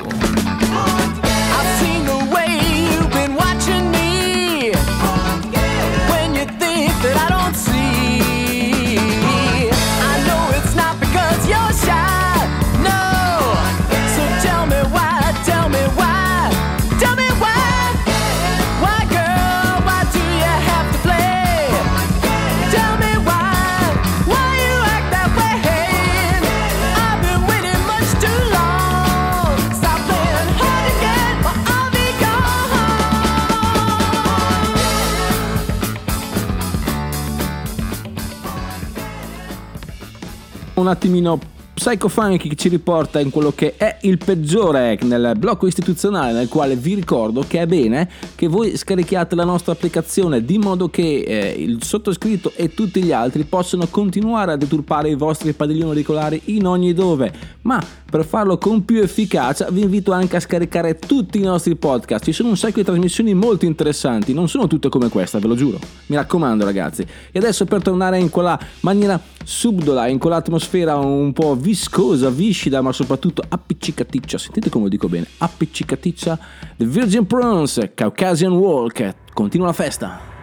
Un 40.87 40.93
attimino 40.93 41.41
Psycho 41.87 42.09
Funky 42.09 42.49
che 42.49 42.57
ci 42.57 42.68
riporta 42.68 43.20
in 43.20 43.30
quello 43.30 43.53
che 43.53 43.74
è 43.76 43.99
il 44.01 44.18
peggiore 44.18 44.99
nel 45.03 45.34
blocco 45.39 45.68
istituzionale 45.68 46.32
nel 46.32 46.49
quale 46.49 46.74
vi 46.74 46.95
ricordo 46.95 47.45
che 47.47 47.61
è 47.61 47.66
bene 47.66 48.11
che 48.34 48.49
voi 48.49 48.76
scarichiate 48.76 49.37
la 49.37 49.45
nostra 49.45 49.70
applicazione 49.70 50.45
di 50.45 50.59
modo 50.59 50.89
che 50.89 51.20
eh, 51.20 51.55
il 51.57 51.84
sottoscritto 51.84 52.51
e 52.57 52.74
tutti 52.74 53.01
gli 53.05 53.12
altri 53.12 53.45
possano 53.45 53.87
continuare 53.87 54.51
a 54.51 54.57
deturpare 54.57 55.11
i 55.11 55.14
vostri 55.14 55.53
padiglioni 55.53 55.91
auricolari 55.91 56.43
in 56.47 56.66
ogni 56.66 56.93
dove. 56.93 57.32
Ma 57.62 57.80
per 58.11 58.24
farlo 58.24 58.59
con 58.59 58.84
più 58.84 59.01
efficacia 59.01 59.68
vi 59.70 59.82
invito 59.82 60.11
anche 60.11 60.34
a 60.34 60.41
scaricare 60.41 60.99
tutti 60.99 61.39
i 61.39 61.43
nostri 61.43 61.76
podcast. 61.76 62.24
Ci 62.24 62.32
sono 62.32 62.49
un 62.49 62.57
sacco 62.57 62.80
di 62.80 62.84
trasmissioni 62.84 63.32
molto 63.32 63.64
interessanti 63.64 64.32
non 64.32 64.49
sono 64.49 64.66
tutte 64.66 64.89
come 64.89 65.09
questa 65.09 65.39
ve 65.39 65.47
lo 65.47 65.55
giuro. 65.55 65.78
Mi 66.07 66.16
raccomando 66.16 66.64
ragazzi. 66.64 67.07
E 67.30 67.39
adesso 67.39 67.64
per 67.64 67.82
tornare 67.82 68.18
in 68.18 68.28
quella 68.28 68.59
maniera 68.80 69.20
subdola 69.47 70.09
in 70.09 70.18
quell'atmosfera 70.18 70.97
un 70.97 71.32
po' 71.32 71.55
viscosa, 71.77 72.31
viscida, 72.31 72.81
ma 72.81 72.91
soprattutto 72.91 73.45
appiccicaticcia. 73.47 74.39
Sentite 74.39 74.70
come 74.70 74.85
lo 74.85 74.91
dico 74.91 75.09
bene: 75.09 75.27
appiccicaticcia. 75.37 76.39
The 76.79 76.87
Virgin 76.87 77.27
Prawns, 77.27 77.91
Caucasian 77.95 78.53
Walk. 78.53 79.14
Continua 79.35 79.66
la 79.66 79.72
festa. 79.74 80.36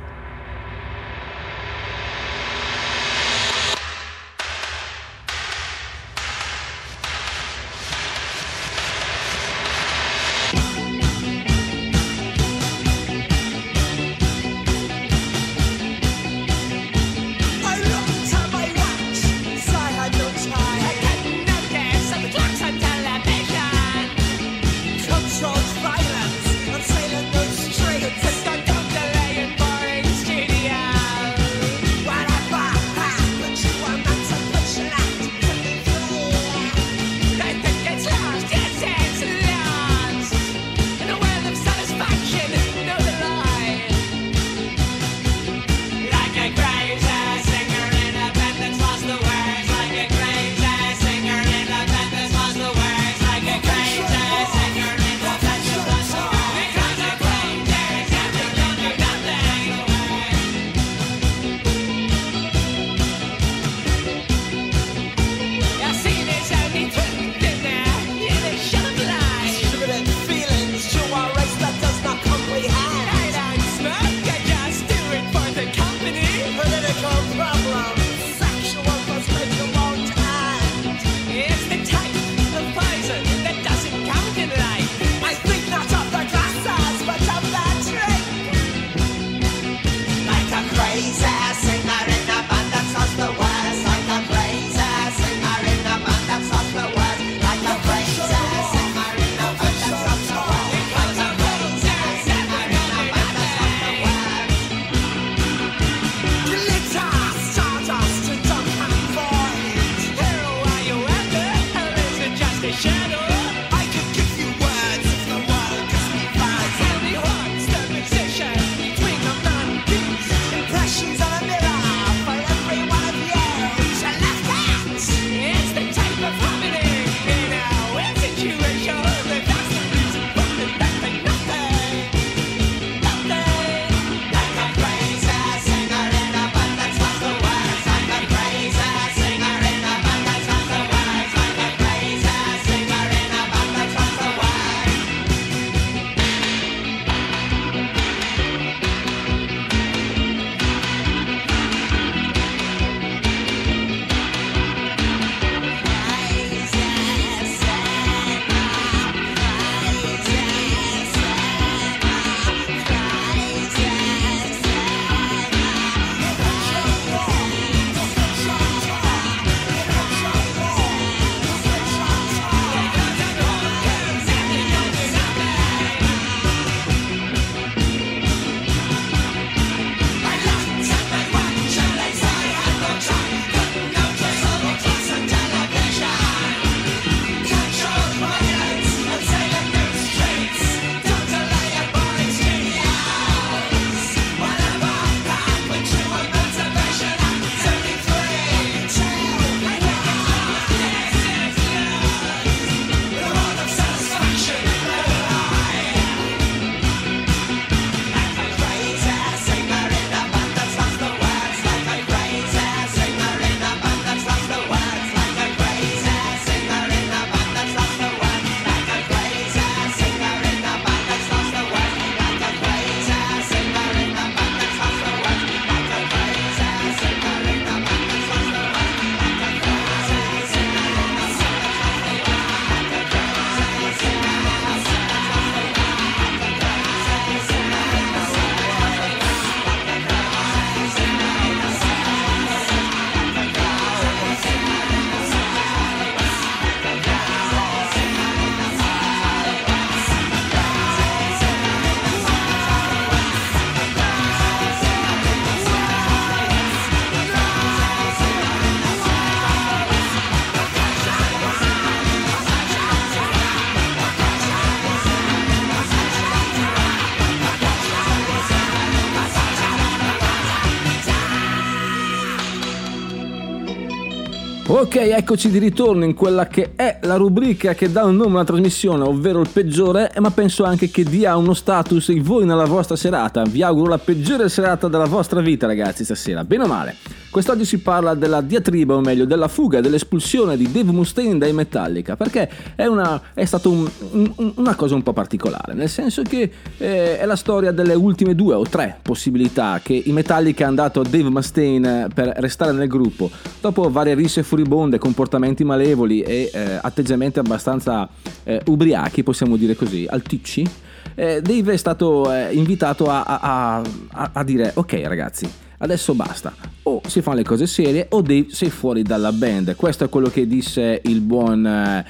Ok, 274.83 274.95
eccoci 274.95 275.49
di 275.49 275.59
ritorno 275.59 276.03
in 276.03 276.13
quella 276.13 276.45
che 276.45 276.73
è 276.75 276.99
la 277.03 277.15
rubrica 277.15 277.73
che 277.73 277.89
dà 277.89 278.03
un 278.03 278.17
nome 278.17 278.33
alla 278.33 278.43
trasmissione, 278.43 279.05
ovvero 279.05 279.39
il 279.39 279.47
peggiore, 279.47 280.11
ma 280.19 280.29
penso 280.29 280.65
anche 280.65 280.89
che 280.89 281.05
dia 281.05 281.37
uno 281.37 281.53
status 281.53 282.09
in 282.09 282.21
voi 282.21 282.45
nella 282.45 282.65
vostra 282.65 282.97
serata. 282.97 283.43
Vi 283.43 283.63
auguro 283.63 283.91
la 283.91 283.97
peggiore 283.97 284.49
serata 284.49 284.89
della 284.89 285.05
vostra 285.05 285.39
vita, 285.39 285.67
ragazzi, 285.67 286.03
stasera, 286.03 286.43
bene 286.43 286.65
o 286.65 286.67
male. 286.67 287.22
Quest'oggi 287.33 287.65
si 287.65 287.79
parla 287.79 288.13
della 288.13 288.41
diatriba, 288.41 288.93
o 288.93 289.01
meglio, 289.01 289.25
della 289.25 289.47
fuga, 289.47 289.81
dell'espulsione 289.81 290.55
di 290.55 290.71
Dave 290.71 290.91
Mustaine 290.91 291.39
dai 291.39 291.51
Metallica, 291.51 292.15
perché 292.15 292.47
è, 292.75 292.85
una, 292.85 293.19
è 293.33 293.43
stata 293.43 293.69
un- 293.69 293.89
un- 294.11 294.51
una 294.57 294.75
cosa 294.75 294.93
un 294.93 295.01
po' 295.01 295.13
particolare, 295.13 295.73
nel 295.73 295.89
senso 295.89 296.21
che 296.21 296.51
eh, 296.77 297.17
è 297.17 297.25
la 297.25 297.35
storia 297.35 297.71
delle 297.71 297.95
ultime 297.95 298.35
due 298.35 298.53
o 298.53 298.61
tre 298.61 298.99
possibilità 299.01 299.79
che 299.81 299.99
i 300.05 300.11
Metallica 300.11 300.67
hanno 300.67 300.75
dato 300.75 300.99
a 300.99 301.03
Dave 301.03 301.29
Mustaine 301.31 302.07
per 302.13 302.33
restare 302.37 302.71
nel 302.71 302.87
gruppo, 302.87 303.31
dopo 303.59 303.89
varie 303.89 304.13
risse 304.13 304.43
furibonde, 304.43 304.99
comportamenti 304.99 305.63
malevoli 305.63 306.21
e 306.21 306.51
eh, 306.53 306.77
atteggiamenti 306.79 307.39
abbastanza 307.39 308.07
eh, 308.43 308.61
ubriachi, 308.67 309.23
possiamo 309.23 309.57
dire 309.57 309.75
così, 309.75 310.05
alticci. 310.07 310.69
eh, 311.15 311.41
Dave 311.41 311.73
è 311.73 311.77
stato 311.77 312.31
eh, 312.31 312.53
invitato 312.53 313.05
a, 313.09 313.23
a- 313.23 313.81
a- 314.11 314.29
a 314.33 314.43
dire 314.43 314.71
ok 314.75 315.01
ragazzi, 315.05 315.49
adesso 315.83 316.13
basta, 316.13 316.53
o 316.83 317.01
si 317.05 317.21
fanno 317.21 317.37
le 317.37 317.43
cose 317.43 317.67
serie 317.67 318.07
o 318.11 318.21
Dave 318.21 318.47
sei 318.49 318.69
fuori 318.69 319.03
dalla 319.03 319.31
band. 319.31 319.75
Questo 319.75 320.05
è 320.05 320.09
quello 320.09 320.29
che 320.29 320.47
disse 320.47 321.01
il 321.03 321.19
buon 321.19 321.65
eh, 321.65 322.05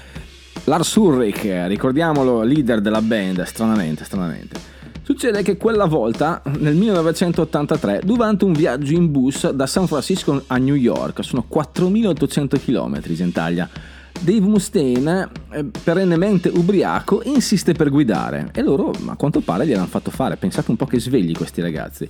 Lars 0.65 0.95
Ulrich, 0.95 1.43
ricordiamolo, 1.67 2.43
leader 2.43 2.81
della 2.81 3.01
band, 3.01 3.43
stranamente, 3.43 4.05
stranamente. 4.05 4.71
Succede 5.01 5.41
che 5.41 5.57
quella 5.57 5.85
volta, 5.85 6.41
nel 6.59 6.75
1983, 6.75 8.01
durante 8.05 8.45
un 8.45 8.53
viaggio 8.53 8.93
in 8.93 9.11
bus 9.11 9.49
da 9.49 9.65
San 9.65 9.87
Francisco 9.87 10.43
a 10.47 10.57
New 10.57 10.75
York, 10.75 11.23
sono 11.23 11.43
4800 11.45 12.57
km 12.57 13.01
in 13.07 13.27
Italia, 13.27 13.69
Dave 14.19 14.39
Mustaine, 14.39 15.29
eh, 15.51 15.65
perennemente 15.83 16.49
ubriaco, 16.49 17.21
insiste 17.25 17.73
per 17.73 17.89
guidare. 17.89 18.49
E 18.53 18.61
loro 18.61 18.91
a 19.07 19.15
quanto 19.15 19.41
pare 19.41 19.65
gliel'hanno 19.65 19.87
fatto 19.87 20.11
fare, 20.11 20.37
pensate 20.37 20.71
un 20.71 20.77
po' 20.77 20.85
che 20.85 20.99
svegli 20.99 21.33
questi 21.33 21.61
ragazzi. 21.61 22.09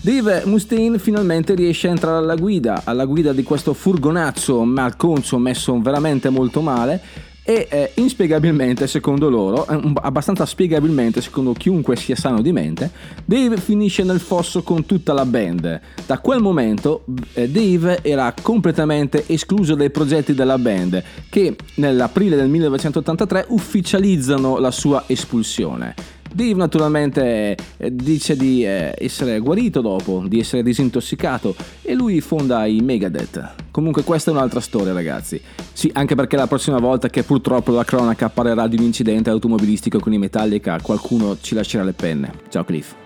Dave 0.00 0.42
Mustaine 0.44 0.98
finalmente 0.98 1.54
riesce 1.54 1.88
a 1.88 1.90
entrare 1.90 2.18
alla 2.18 2.36
guida, 2.36 2.82
alla 2.84 3.06
guida 3.06 3.32
di 3.32 3.42
questo 3.42 3.72
furgonazzo 3.72 4.62
malconcio 4.64 5.38
messo 5.38 5.80
veramente 5.80 6.28
molto 6.28 6.60
male 6.60 7.32
e 7.46 7.68
eh, 7.70 7.90
inspiegabilmente, 7.96 8.86
secondo 8.86 9.28
loro, 9.28 9.68
eh, 9.68 9.92
abbastanza 10.00 10.46
spiegabilmente, 10.46 11.20
secondo 11.20 11.52
chiunque 11.52 11.94
sia 11.94 12.16
sano 12.16 12.40
di 12.40 12.52
mente, 12.52 12.90
Dave 13.22 13.58
finisce 13.58 14.02
nel 14.02 14.18
fosso 14.18 14.62
con 14.62 14.86
tutta 14.86 15.12
la 15.12 15.26
band. 15.26 15.80
Da 16.06 16.18
quel 16.18 16.40
momento 16.40 17.04
eh, 17.34 17.50
Dave 17.50 17.98
era 18.00 18.34
completamente 18.40 19.24
escluso 19.26 19.74
dai 19.74 19.90
progetti 19.90 20.32
della 20.32 20.56
band, 20.56 21.02
che 21.28 21.54
nell'aprile 21.74 22.36
del 22.36 22.48
1983 22.48 23.46
ufficializzano 23.48 24.58
la 24.58 24.70
sua 24.70 25.04
espulsione. 25.06 25.94
Dave 26.34 26.54
naturalmente 26.54 27.56
eh, 27.76 27.94
dice 27.94 28.34
di 28.36 28.64
eh, 28.64 28.92
essere 28.98 29.38
guarito 29.38 29.80
dopo, 29.80 30.24
di 30.26 30.40
essere 30.40 30.64
disintossicato 30.64 31.54
e 31.80 31.94
lui 31.94 32.20
fonda 32.20 32.66
i 32.66 32.80
Megadeth. 32.80 33.54
Comunque 33.70 34.02
questa 34.02 34.32
è 34.32 34.34
un'altra 34.34 34.58
storia 34.58 34.92
ragazzi. 34.92 35.40
Sì, 35.72 35.88
anche 35.94 36.16
perché 36.16 36.34
la 36.34 36.48
prossima 36.48 36.78
volta 36.78 37.08
che 37.08 37.22
purtroppo 37.22 37.70
la 37.70 37.84
cronaca 37.84 38.26
apparerà 38.26 38.66
di 38.66 38.76
un 38.76 38.82
incidente 38.82 39.30
automobilistico 39.30 40.00
con 40.00 40.12
i 40.12 40.18
Metallica 40.18 40.80
qualcuno 40.82 41.36
ci 41.40 41.54
lascerà 41.54 41.84
le 41.84 41.92
penne. 41.92 42.32
Ciao 42.48 42.64
Cliff. 42.64 43.03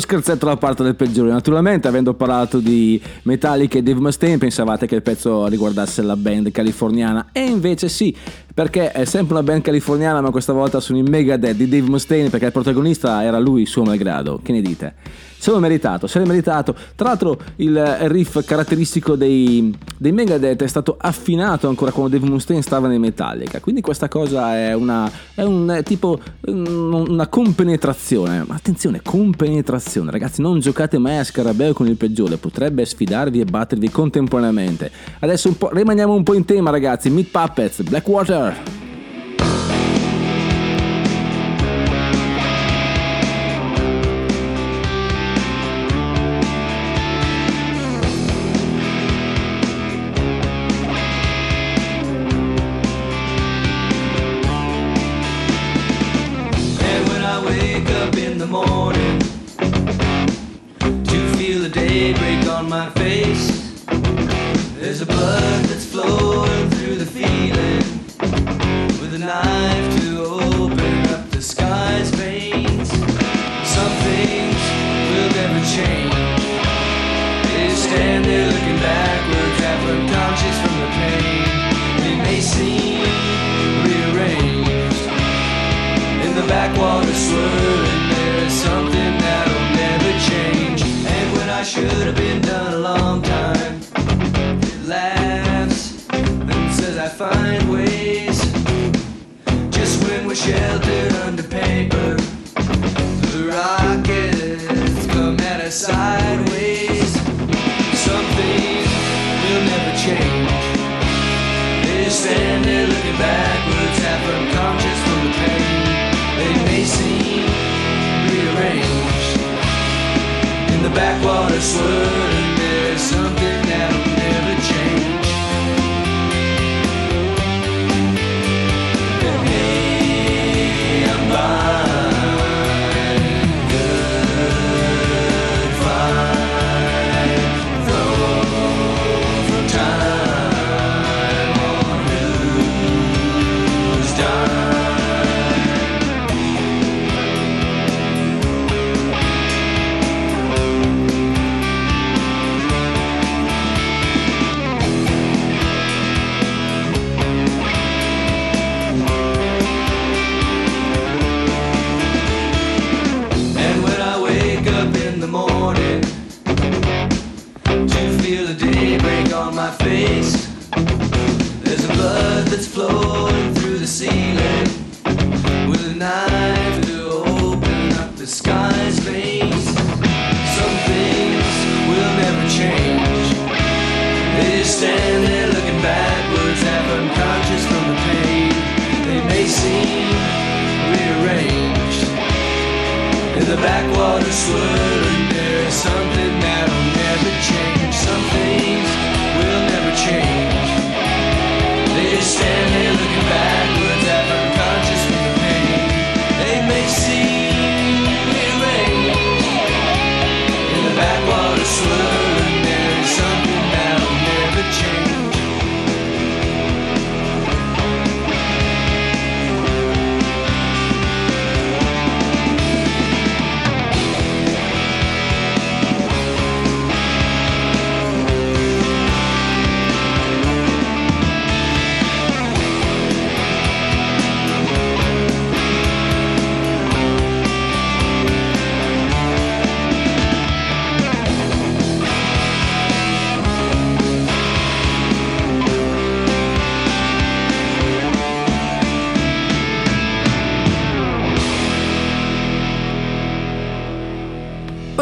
Piccolo 0.00 0.20
scherzetto 0.20 0.46
da 0.46 0.56
parte 0.56 0.82
del 0.82 0.96
peggiore. 0.96 1.30
Naturalmente, 1.30 1.88
avendo 1.88 2.14
parlato 2.14 2.58
di 2.58 3.00
Metallica 3.22 3.78
e 3.78 3.82
Dave 3.82 4.00
Mustaine, 4.00 4.38
pensavate 4.38 4.86
che 4.86 4.94
il 4.94 5.02
pezzo 5.02 5.46
riguardasse 5.46 6.02
la 6.02 6.16
band 6.16 6.50
californiana. 6.50 7.28
E 7.32 7.42
invece 7.42 7.88
sì, 7.88 8.14
perché 8.52 8.92
è 8.92 9.04
sempre 9.04 9.34
una 9.34 9.42
band 9.42 9.62
californiana, 9.62 10.20
ma 10.20 10.30
questa 10.30 10.52
volta 10.52 10.80
sono 10.80 10.98
i 10.98 11.02
Megadeth 11.02 11.56
di 11.56 11.68
Dave 11.68 11.88
Mustaine, 11.88 12.30
perché 12.30 12.46
il 12.46 12.52
protagonista 12.52 13.22
era 13.22 13.38
lui, 13.38 13.66
suo 13.66 13.84
malgrado. 13.84 14.40
Che 14.42 14.52
ne 14.52 14.60
dite? 14.60 14.94
Se 15.40 15.50
l'è 15.50 15.58
meritato, 15.58 16.06
se 16.06 16.18
l'è 16.18 16.26
meritato. 16.26 16.74
Tra 16.94 17.08
l'altro 17.08 17.38
il 17.56 17.82
riff 18.08 18.44
caratteristico 18.44 19.16
dei, 19.16 19.74
dei 19.96 20.12
Megadeth 20.12 20.62
è 20.62 20.66
stato 20.66 20.96
affinato 20.98 21.66
ancora 21.66 21.92
quando 21.92 22.14
Dave 22.14 22.28
Mustaine 22.28 22.60
stava 22.60 22.88
nei 22.88 22.98
Metallica, 22.98 23.58
quindi 23.58 23.80
questa 23.80 24.06
cosa 24.08 24.54
è 24.54 24.74
una 24.74 25.10
è 25.34 25.42
un 25.42 25.70
è 25.70 25.82
tipo 25.82 26.20
una 26.44 27.26
compenetrazione. 27.28 28.44
Ma 28.46 28.54
attenzione, 28.54 29.00
compenetrazione, 29.02 30.10
ragazzi, 30.10 30.42
non 30.42 30.60
giocate 30.60 30.98
mai 30.98 31.16
a 31.16 31.24
scarabeo 31.24 31.72
con 31.72 31.86
il 31.86 31.96
peggiore, 31.96 32.36
potrebbe 32.36 32.84
sfidarvi 32.84 33.40
e 33.40 33.46
battervi 33.46 33.90
contemporaneamente. 33.90 34.90
Adesso 35.20 35.48
un 35.48 35.56
rimaniamo 35.70 36.12
un 36.12 36.22
po' 36.22 36.34
in 36.34 36.44
tema, 36.44 36.68
ragazzi. 36.68 37.08
Meat 37.08 37.28
Puppets, 37.28 37.80
Blackwater. 37.80 38.89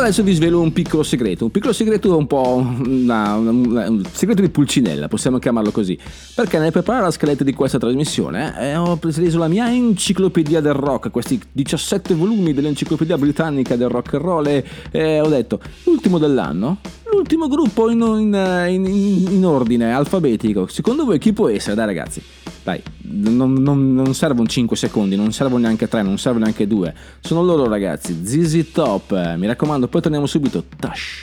Adesso 0.09 0.23
vi 0.23 0.33
svelo 0.33 0.63
un 0.63 0.73
piccolo 0.73 1.03
segreto, 1.03 1.45
un 1.45 1.51
piccolo 1.51 1.75
segreto 1.75 2.17
un 2.17 2.27
po' 2.27 2.65
una- 2.83 3.35
una- 3.35 3.91
un 3.91 4.03
segreto 4.11 4.41
di 4.41 4.49
pulcinella, 4.49 5.07
possiamo 5.07 5.39
chiamarlo 5.39 5.71
così, 5.71 5.99
perché 6.35 6.59
nel 6.59 6.73
preparare 6.73 7.05
la 7.05 7.11
scaletta 7.11 7.45
di 7.45 7.53
questa 7.53 7.77
trasmissione 7.77 8.55
eh, 8.59 8.77
ho 8.77 8.97
preso 8.97 9.37
la 9.37 9.49
mia 9.49 9.71
enciclopedia 9.71 10.63
del 10.63 10.73
rock, 10.73 11.11
questi 11.11 11.39
17 11.53 12.15
volumi 12.15 12.55
dell'enciclopedia 12.55 13.19
britannica 13.19 13.77
del 13.77 13.91
rock 13.91 14.15
and 14.15 14.23
roll 14.23 14.47
e 14.47 14.65
eh, 14.93 15.21
ho 15.21 15.29
detto, 15.29 15.61
l'ultimo 15.85 16.17
dell'anno, 16.17 16.79
l'ultimo 17.13 17.49
gruppo 17.49 17.91
in, 17.91 18.01
in- 18.01 18.85
in- 18.87 19.27
in 19.33 19.45
ordine 19.45 19.93
alfabetico, 19.93 20.67
secondo 20.67 21.05
voi 21.05 21.19
chi 21.19 21.33
può 21.33 21.49
essere? 21.49 21.75
Dai 21.75 21.87
ragazzi, 21.87 22.23
dai, 22.63 22.83
non, 23.03 23.55
non- 23.55 23.95
non 23.95 24.15
servono 24.15 24.47
5 24.49 24.77
secondi, 24.77 25.17
non 25.17 25.33
servono 25.33 25.63
neanche 25.63 25.89
3, 25.89 26.03
non 26.03 26.19
servono 26.19 26.45
neanche 26.45 26.67
2. 26.67 26.95
Sono 27.21 27.43
loro 27.43 27.69
ragazzi, 27.69 28.19
ZZ 28.25 28.73
Top. 28.73 29.35
Mi 29.37 29.47
raccomando, 29.47 29.89
poi 29.89 30.01
torniamo 30.01 30.27
subito. 30.27 30.65
Tash. 30.79 31.23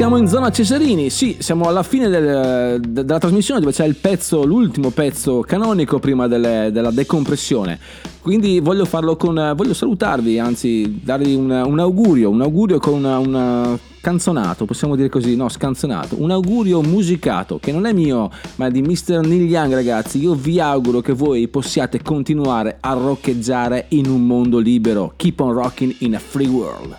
Siamo 0.00 0.16
in 0.16 0.28
zona 0.28 0.50
Cesarini, 0.50 1.10
sì, 1.10 1.36
siamo 1.40 1.68
alla 1.68 1.82
fine 1.82 2.08
del- 2.08 2.80
de- 2.80 3.04
della 3.04 3.18
trasmissione 3.18 3.60
dove 3.60 3.72
c'è 3.72 3.84
il 3.84 3.96
pezzo, 3.96 4.46
l'ultimo 4.46 4.88
pezzo 4.88 5.40
canonico 5.40 5.98
prima 5.98 6.26
delle- 6.26 6.70
della 6.72 6.90
decompressione. 6.90 7.78
Quindi 8.22 8.60
voglio 8.60 8.86
farlo 8.86 9.16
con. 9.16 9.52
voglio 9.54 9.74
salutarvi, 9.74 10.38
anzi, 10.38 11.00
darvi 11.04 11.34
un, 11.34 11.50
un 11.50 11.78
augurio, 11.78 12.30
un 12.30 12.40
augurio 12.40 12.78
con 12.78 12.94
una, 12.94 13.18
una 13.18 13.78
canzonato, 14.00 14.64
possiamo 14.64 14.96
dire 14.96 15.10
così, 15.10 15.36
no, 15.36 15.50
scanzonato, 15.50 16.16
un 16.18 16.30
augurio 16.30 16.80
musicato 16.80 17.58
che 17.60 17.70
non 17.70 17.84
è 17.84 17.92
mio, 17.92 18.30
ma 18.56 18.68
è 18.68 18.70
di 18.70 18.80
Mr. 18.80 19.20
Neil 19.20 19.50
Young, 19.50 19.74
ragazzi. 19.74 20.18
Io 20.18 20.32
vi 20.32 20.60
auguro 20.60 21.02
che 21.02 21.12
voi 21.12 21.46
possiate 21.48 22.00
continuare 22.00 22.78
a 22.80 22.94
roccheggiare 22.94 23.84
in 23.88 24.06
un 24.08 24.26
mondo 24.26 24.56
libero. 24.60 25.12
Keep 25.14 25.40
on 25.40 25.52
rocking 25.52 25.94
in 25.98 26.14
a 26.14 26.18
free 26.18 26.48
world. 26.48 26.96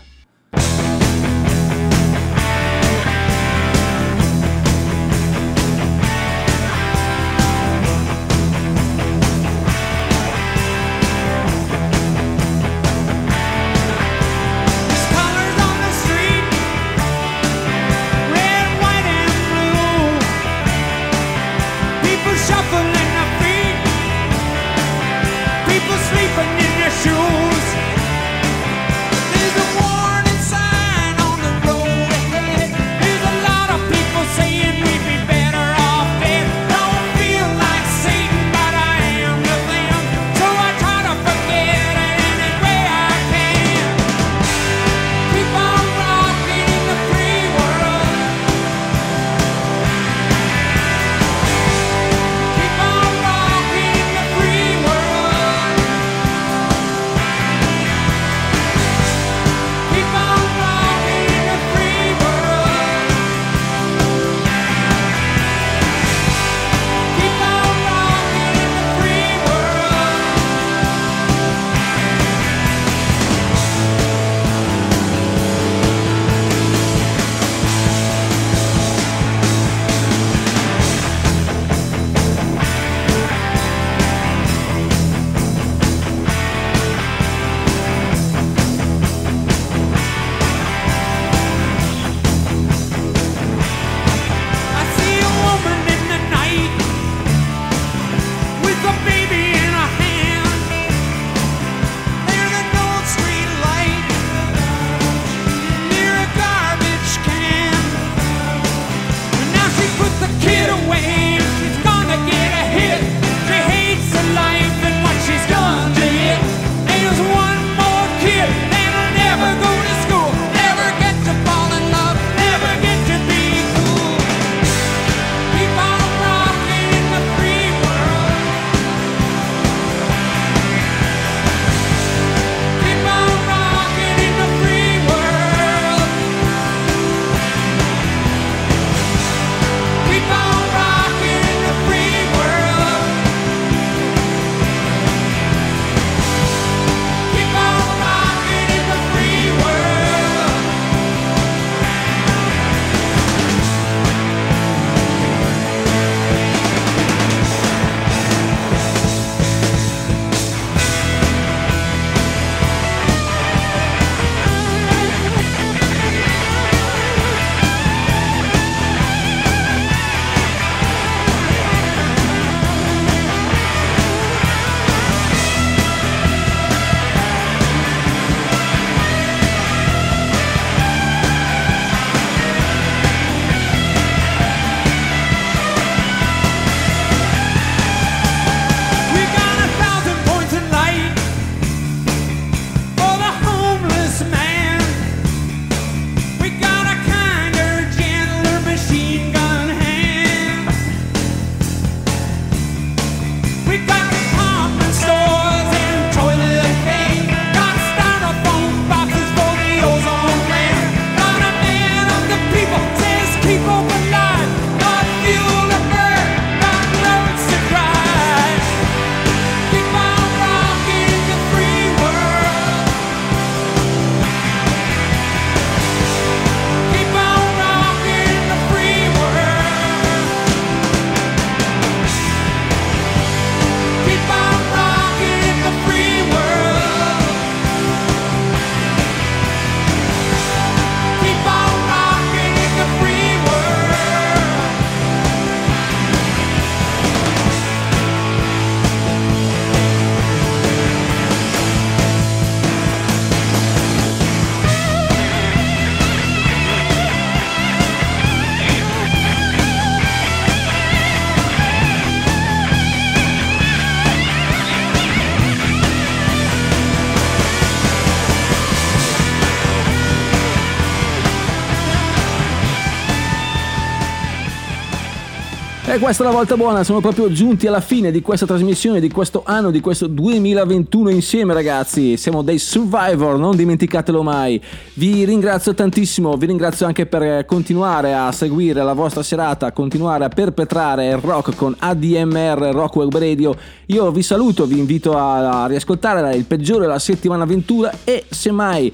E 275.91 275.99
questa 275.99 276.23
è 276.23 276.25
la 276.25 276.31
volta 276.31 276.55
buona, 276.55 276.85
siamo 276.85 277.01
proprio 277.01 277.29
giunti 277.33 277.67
alla 277.67 277.81
fine 277.81 278.11
di 278.11 278.21
questa 278.21 278.45
trasmissione, 278.45 279.01
di 279.01 279.11
questo 279.11 279.43
anno, 279.45 279.71
di 279.71 279.81
questo 279.81 280.07
2021 280.07 281.09
insieme 281.09 281.53
ragazzi. 281.53 282.15
Siamo 282.15 282.43
dei 282.43 282.59
Survivor, 282.59 283.37
non 283.37 283.57
dimenticatelo 283.57 284.23
mai. 284.23 284.61
Vi 284.93 285.25
ringrazio 285.25 285.73
tantissimo, 285.73 286.37
vi 286.37 286.45
ringrazio 286.45 286.85
anche 286.85 287.07
per 287.07 287.43
continuare 287.43 288.13
a 288.13 288.31
seguire 288.31 288.81
la 288.83 288.93
vostra 288.93 289.21
serata, 289.21 289.73
continuare 289.73 290.23
a 290.23 290.29
perpetrare 290.29 291.09
il 291.09 291.17
rock 291.17 291.57
con 291.57 291.75
ADMR 291.77 292.69
Rock 292.71 292.95
Web 292.95 293.17
Radio. 293.17 293.53
Io 293.87 294.11
vi 294.11 294.23
saluto, 294.23 294.65
vi 294.65 294.79
invito 294.79 295.17
a 295.17 295.65
riascoltare 295.67 296.33
il 296.37 296.45
peggiore 296.45 296.85
della 296.85 296.99
settimana 296.99 297.43
avventura 297.43 297.91
e 298.05 298.23
semmai 298.29 298.93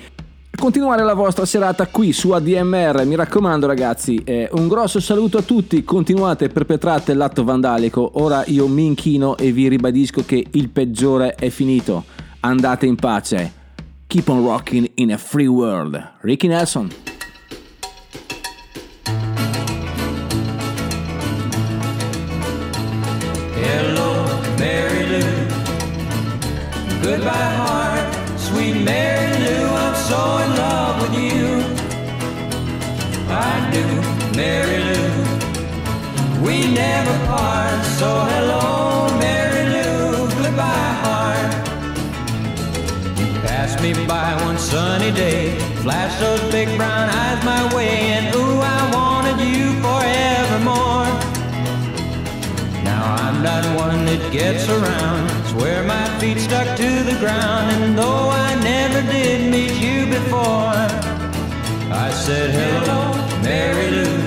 continuare 0.58 1.04
la 1.04 1.14
vostra 1.14 1.46
serata 1.46 1.88
qui 1.88 2.12
su 2.12 2.32
ADMR. 2.32 3.06
Mi 3.06 3.16
raccomando, 3.16 3.68
ragazzi, 3.68 4.22
eh, 4.24 4.50
un 4.54 4.68
grosso 4.68 5.00
saluto 5.00 5.38
a 5.38 5.44
tutti. 5.44 5.84
Continuate 5.84 6.50
perpetrate 6.50 7.14
l'atto 7.14 7.44
vandalico. 7.44 8.12
Ora 8.16 8.44
io 8.48 8.68
mi 8.68 8.86
inchino 8.86 9.38
e 9.38 9.52
vi 9.52 9.68
ribadisco 9.70 10.26
che 10.26 10.46
il 10.52 10.70
peggiore 10.70 11.36
è 11.36 11.50
finito. 11.50 12.06
Andate 12.42 12.86
in 12.86 12.96
pace. 12.96 13.54
Keep 14.08 14.28
on 14.30 14.46
rocking 14.46 14.90
in 14.96 15.12
a 15.12 15.18
free 15.18 15.48
world. 15.48 16.14
Ricky 16.22 16.48
Nelson. 16.48 16.90
Hello, 23.54 24.26
Mary 24.58 25.08
Lou. 25.08 25.48
Goodbye, 27.02 27.67
so 30.18 30.38
in 30.46 30.52
love 30.66 30.96
with 31.04 31.16
you. 31.26 31.48
I 33.50 33.54
do, 33.76 33.86
Mary 34.40 34.80
Lou. 34.88 35.10
We 36.46 36.56
never 36.84 37.16
part. 37.32 37.80
So 38.00 38.10
hello, 38.34 38.66
Mary 39.26 39.66
Lou. 39.76 40.28
Goodbye, 40.42 40.92
heart. 41.04 41.52
You 43.20 43.28
passed 43.48 43.80
me 43.86 43.92
by 44.14 44.30
one 44.48 44.58
sunny 44.58 45.12
day, 45.12 45.44
flashed 45.84 46.20
those 46.20 46.44
big 46.52 46.70
brown 46.78 47.08
eyes 47.22 47.40
my 47.54 47.62
way, 47.76 47.96
and 48.18 48.26
ooh, 48.36 48.60
I 48.76 48.80
wanted 48.98 49.38
you 49.54 49.66
forevermore. 49.86 51.10
Now 52.90 53.04
I'm 53.24 53.38
not 53.50 53.64
one 53.86 54.00
that 54.10 54.24
gets 54.32 54.68
around. 54.78 55.37
Swear 55.58 55.84
my 55.86 56.08
feet 56.20 56.38
stuck 56.38 56.78
to 56.78 57.04
the 57.04 57.18
ground, 57.20 57.72
and 57.84 57.98
though 57.98 58.30
I 58.30 58.54
never 58.62 59.02
did 59.12 59.52
meet 59.52 59.74
you 59.82 60.06
before, 60.06 60.78
I 61.90 62.12
said 62.12 62.52
hello, 62.52 63.02
Mary 63.42 63.90
Lou. 63.90 64.18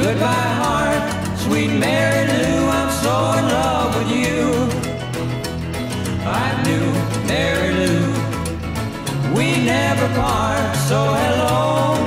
Goodbye, 0.00 0.52
heart, 0.62 1.38
sweet 1.40 1.72
Mary 1.76 2.24
Lou. 2.28 2.68
I'm 2.68 2.90
so 3.02 3.14
in 3.38 3.44
love 3.58 3.90
with 3.98 4.10
you. 4.16 4.42
I 6.22 6.46
knew 6.62 6.86
Mary 7.26 7.72
Lou. 7.80 9.34
We 9.34 9.64
never 9.64 10.06
part. 10.14 10.76
So 10.86 11.00
hello, 11.02 12.03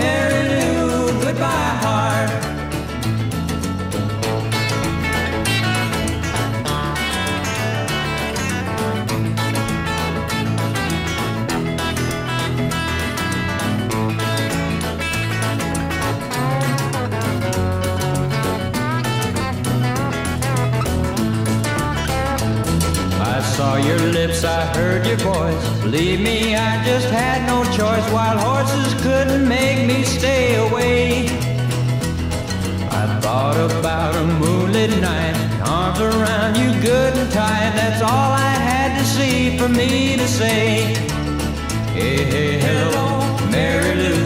lips, 24.27 24.43
I 24.43 24.65
heard 24.75 25.05
your 25.05 25.17
voice. 25.17 25.81
Believe 25.81 26.19
me, 26.19 26.55
I 26.55 26.83
just 26.83 27.09
had 27.09 27.45
no 27.47 27.63
choice. 27.71 28.05
Wild 28.11 28.39
horses 28.39 28.93
couldn't 29.01 29.47
make 29.47 29.87
me 29.87 30.03
stay 30.03 30.55
away. 30.67 31.27
I 33.01 33.19
thought 33.21 33.57
about 33.71 34.15
a 34.15 34.25
moonlit 34.25 34.91
night, 35.01 35.35
arms 35.65 35.99
around 35.99 36.55
you 36.57 36.69
good 36.81 37.13
and 37.15 37.31
tight. 37.31 37.71
That's 37.79 38.01
all 38.01 38.31
I 38.49 38.55
had 38.71 38.97
to 38.99 39.05
see 39.05 39.57
for 39.57 39.69
me 39.69 40.17
to 40.17 40.27
say. 40.27 40.93
Hey, 41.95 42.23
hey, 42.33 42.59
hello, 42.59 43.07
Mary 43.49 43.95
Lou. 44.01 44.23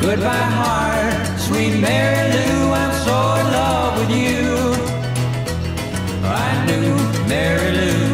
Goodbye, 0.00 0.50
heart, 0.60 1.38
sweet 1.38 1.74
Mary 1.80 2.24
Lou. 2.34 2.72
I'm 2.82 2.94
so 3.06 3.16
in 3.40 3.46
love 3.60 3.92
with 4.00 4.12
you. 4.22 4.44
I 6.24 6.50
knew 6.66 6.96
Mary 7.28 7.72
Lou. 7.72 8.05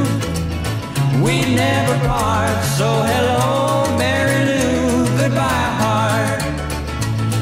We 1.23 1.55
never 1.55 1.97
part, 2.09 2.65
so 2.65 2.89
hello, 3.03 3.97
Mary 3.97 4.45
Lou, 4.45 5.07
goodbye 5.17 5.71
heart. 5.81 6.43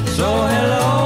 So 0.07 0.26
hello. 0.47 1.00